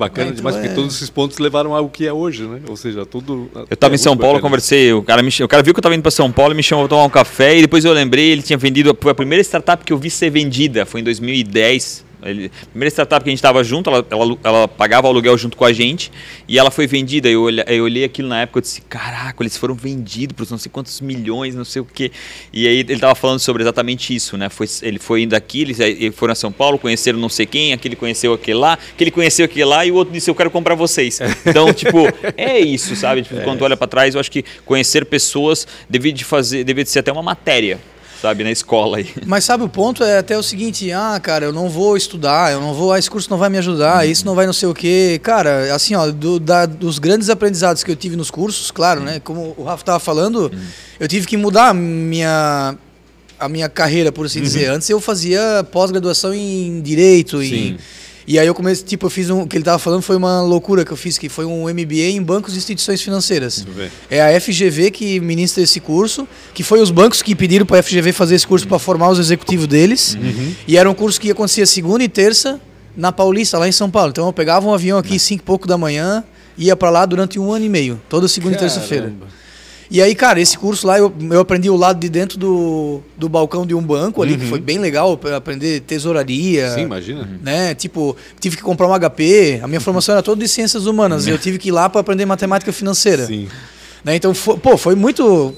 [0.01, 0.73] Bacana Então, demais, porque é.
[0.73, 2.59] todos esses pontos levaram ao que é hoje, né?
[2.67, 3.51] Ou seja, tudo.
[3.69, 4.49] Eu tava é em São muito Paulo, bacana.
[4.49, 6.55] conversei, o cara, me, o cara viu que eu tava indo pra São Paulo e
[6.57, 9.15] me chamou pra tomar um café e depois eu lembrei, ele tinha vendido, foi a
[9.15, 12.03] primeira startup que eu vi ser vendida, foi em 2010.
[12.23, 15.37] Ele, a primeira startup que a gente tava junto, ela, ela, ela pagava o aluguel
[15.37, 16.11] junto com a gente
[16.47, 17.29] e ela foi vendida.
[17.29, 20.57] Eu, olha, eu olhei aquilo na época e disse: Caraca, eles foram vendidos por não
[20.57, 22.11] sei quantos milhões, não sei o quê.
[22.53, 24.49] E aí ele tava falando sobre exatamente isso, né?
[24.49, 27.73] Foi, ele foi indo aqui, eles, eles foram a São Paulo, conheceram não sei quem,
[27.73, 30.75] aquele conheceu aquele lá, aquele conheceu aquele lá e o outro disse: Eu quero comprar
[30.75, 31.19] vocês.
[31.45, 32.07] Então, tipo,
[32.37, 33.23] é isso, sabe?
[33.23, 36.83] Tipo, Quando tu olha pra trás, eu acho que conhecer pessoas devia de fazer, devia
[36.83, 37.79] de ser até uma matéria,
[38.21, 39.09] sabe, na escola aí.
[39.25, 42.61] Mas sabe, o ponto é até o seguinte, ah, cara, eu não vou estudar, eu
[42.61, 44.73] não vou, ah, esse curso não vai me ajudar, isso não vai não sei o
[44.73, 45.19] quê.
[45.23, 49.19] Cara, assim, ó, do- da- dos grandes aprendizados que eu tive nos cursos, claro, né,
[49.19, 50.51] como o Rafa tava falando,
[50.99, 52.75] eu tive que mudar a minha
[53.39, 54.69] a minha carreira, por assim dizer.
[54.69, 57.45] Antes eu fazia pós-graduação em direito Sim.
[57.45, 57.77] e
[58.27, 60.41] e aí eu comecei, tipo, eu fiz um, o que ele tava falando foi uma
[60.41, 63.65] loucura que eu fiz, que foi um MBA em bancos e instituições financeiras.
[64.09, 67.83] É a FGV que ministra esse curso, que foi os bancos que pediram para a
[67.83, 70.15] FGV fazer esse curso para formar os executivos deles.
[70.67, 72.59] E era um curso que acontecia segunda e terça
[72.95, 74.09] Na Paulista, lá em São Paulo.
[74.11, 76.23] Então eu pegava um avião aqui, cinco e pouco da manhã,
[76.57, 79.13] ia pra lá durante um ano e meio, toda segunda e terça-feira.
[79.93, 83.27] E aí, cara, esse curso lá eu, eu aprendi o lado de dentro do, do
[83.27, 86.69] balcão de um banco ali, que foi bem legal, pra aprender tesouraria.
[86.71, 87.27] Sim, imagina.
[87.43, 87.75] Né?
[87.75, 89.59] Tipo, tive que comprar um HP.
[89.61, 91.27] A minha formação era toda de ciências humanas.
[91.27, 93.25] Eu tive que ir lá para aprender matemática financeira.
[93.25, 93.49] Sim.
[94.03, 94.15] Né?
[94.15, 95.53] Então, fo- pô, foi muito.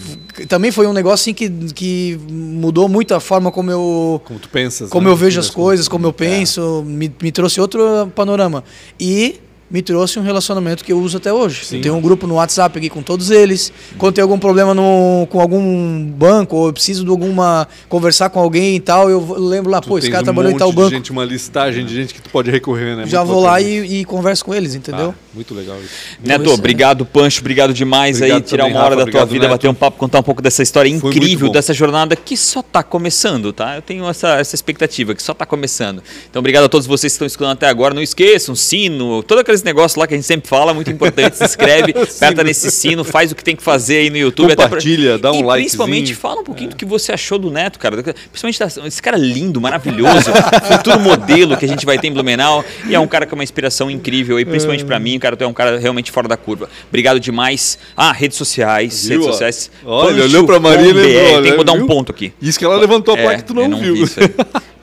[0.50, 4.50] Também foi um negócio assim que, que mudou muito a forma como eu, Como tu
[4.50, 4.90] pensas.
[4.90, 5.14] como né?
[5.14, 8.64] eu vejo as coisas, como eu penso, me, me trouxe outro panorama.
[9.00, 9.40] E
[9.74, 11.66] me trouxe um relacionamento que eu uso até hoje.
[11.66, 11.78] Sim.
[11.78, 13.74] Eu tenho um grupo no WhatsApp aqui com todos eles.
[13.98, 17.68] Quando tem algum problema no, com algum banco, ou eu preciso de alguma.
[17.90, 20.58] conversar com alguém e tal, eu lembro lá, Tu pô, esse cara um trabalhou em
[20.58, 20.92] tal de banco.
[20.92, 23.08] gente, uma listagem de gente que tu pode recorrer, né?
[23.08, 25.16] Já Muito vou lá e, e converso com eles, entendeu?
[25.18, 25.90] Ah, muito legal isso.
[26.24, 29.12] Neto, isso é- obrigado, Pancho, obrigado demais Obrigado aí, tirar também, uma hora Rafa, da
[29.12, 29.52] tua vida, Neto.
[29.54, 33.52] bater um papo, contar um pouco dessa história incrível, dessa jornada que só tá começando,
[33.52, 33.78] tá?
[33.78, 36.04] Eu tenho essa, essa expectativa, que só tá começando.
[36.30, 37.96] Então, obrigado a todos vocês que estão escutando até agora.
[37.96, 41.38] Não esqueçam, sino, todo negócios lá que a gente sempre fala, muito importante.
[41.38, 44.48] Se inscreve, aperta nesse sino, faz o que tem que fazer aí no YouTube.
[44.48, 45.56] até pra- Compartilha, dá um E likezinho.
[45.56, 48.02] principalmente, fala um pouquinho do que você achou do Neto, cara.
[48.04, 50.32] Principalmente da- esse cara lindo, maravilhoso,
[50.72, 52.64] futuro modelo que a gente vai ter em Blumenau.
[52.88, 55.36] E é um cara com uma inspiração incrível aí, principalmente pra mim, cara.
[55.38, 56.70] Tu é um cara realmente fora da curva.
[56.90, 57.78] Obrigado demais.
[57.96, 59.06] Ah, redes sociais.
[59.08, 59.72] Viu, redes sociais.
[59.86, 61.04] Olha, Pancho olhou pra Maria e lembrou,
[61.34, 61.52] Tem né?
[61.52, 61.88] que botar um Viu?
[61.88, 62.34] ponto aqui.
[62.42, 64.06] Isso que ela levantou a placa que tu não, eu viu.
[64.06, 64.14] vi.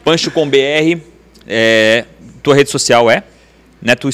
[0.05, 1.01] Pancho com BR.
[1.47, 2.05] É,
[2.43, 3.23] tua rede social é?
[3.83, 4.09] Neto.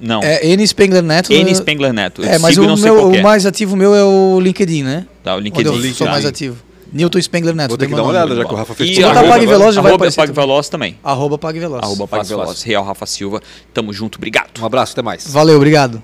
[0.00, 0.22] Não.
[0.22, 1.32] É N Spengler Neto.
[1.32, 2.22] N Spengler Neto.
[2.22, 3.22] Eu É, mas o, meu, o é.
[3.22, 5.06] mais ativo meu é o LinkedIn, né?
[5.22, 5.88] Tá, o Onde LinkedIn.
[5.88, 6.12] eu sou tá.
[6.12, 6.56] mais ativo.
[6.92, 7.70] Nilton Spengler Neto.
[7.70, 9.28] Vou ter que dar uma olhada, já que o Rafa fez E tudo agora.
[9.28, 10.46] Pague Veloz já vai arroba aparecer Pague também.
[10.46, 10.98] Veloz também.
[11.02, 11.82] Arroba Pague Veloz.
[11.82, 12.28] Arroba Pague.
[12.28, 12.62] Veloz.
[12.62, 13.42] Real Rafa Silva.
[13.74, 14.16] Tamo junto.
[14.16, 14.60] Obrigado.
[14.60, 15.26] Um abraço, até mais.
[15.26, 16.02] Valeu, obrigado.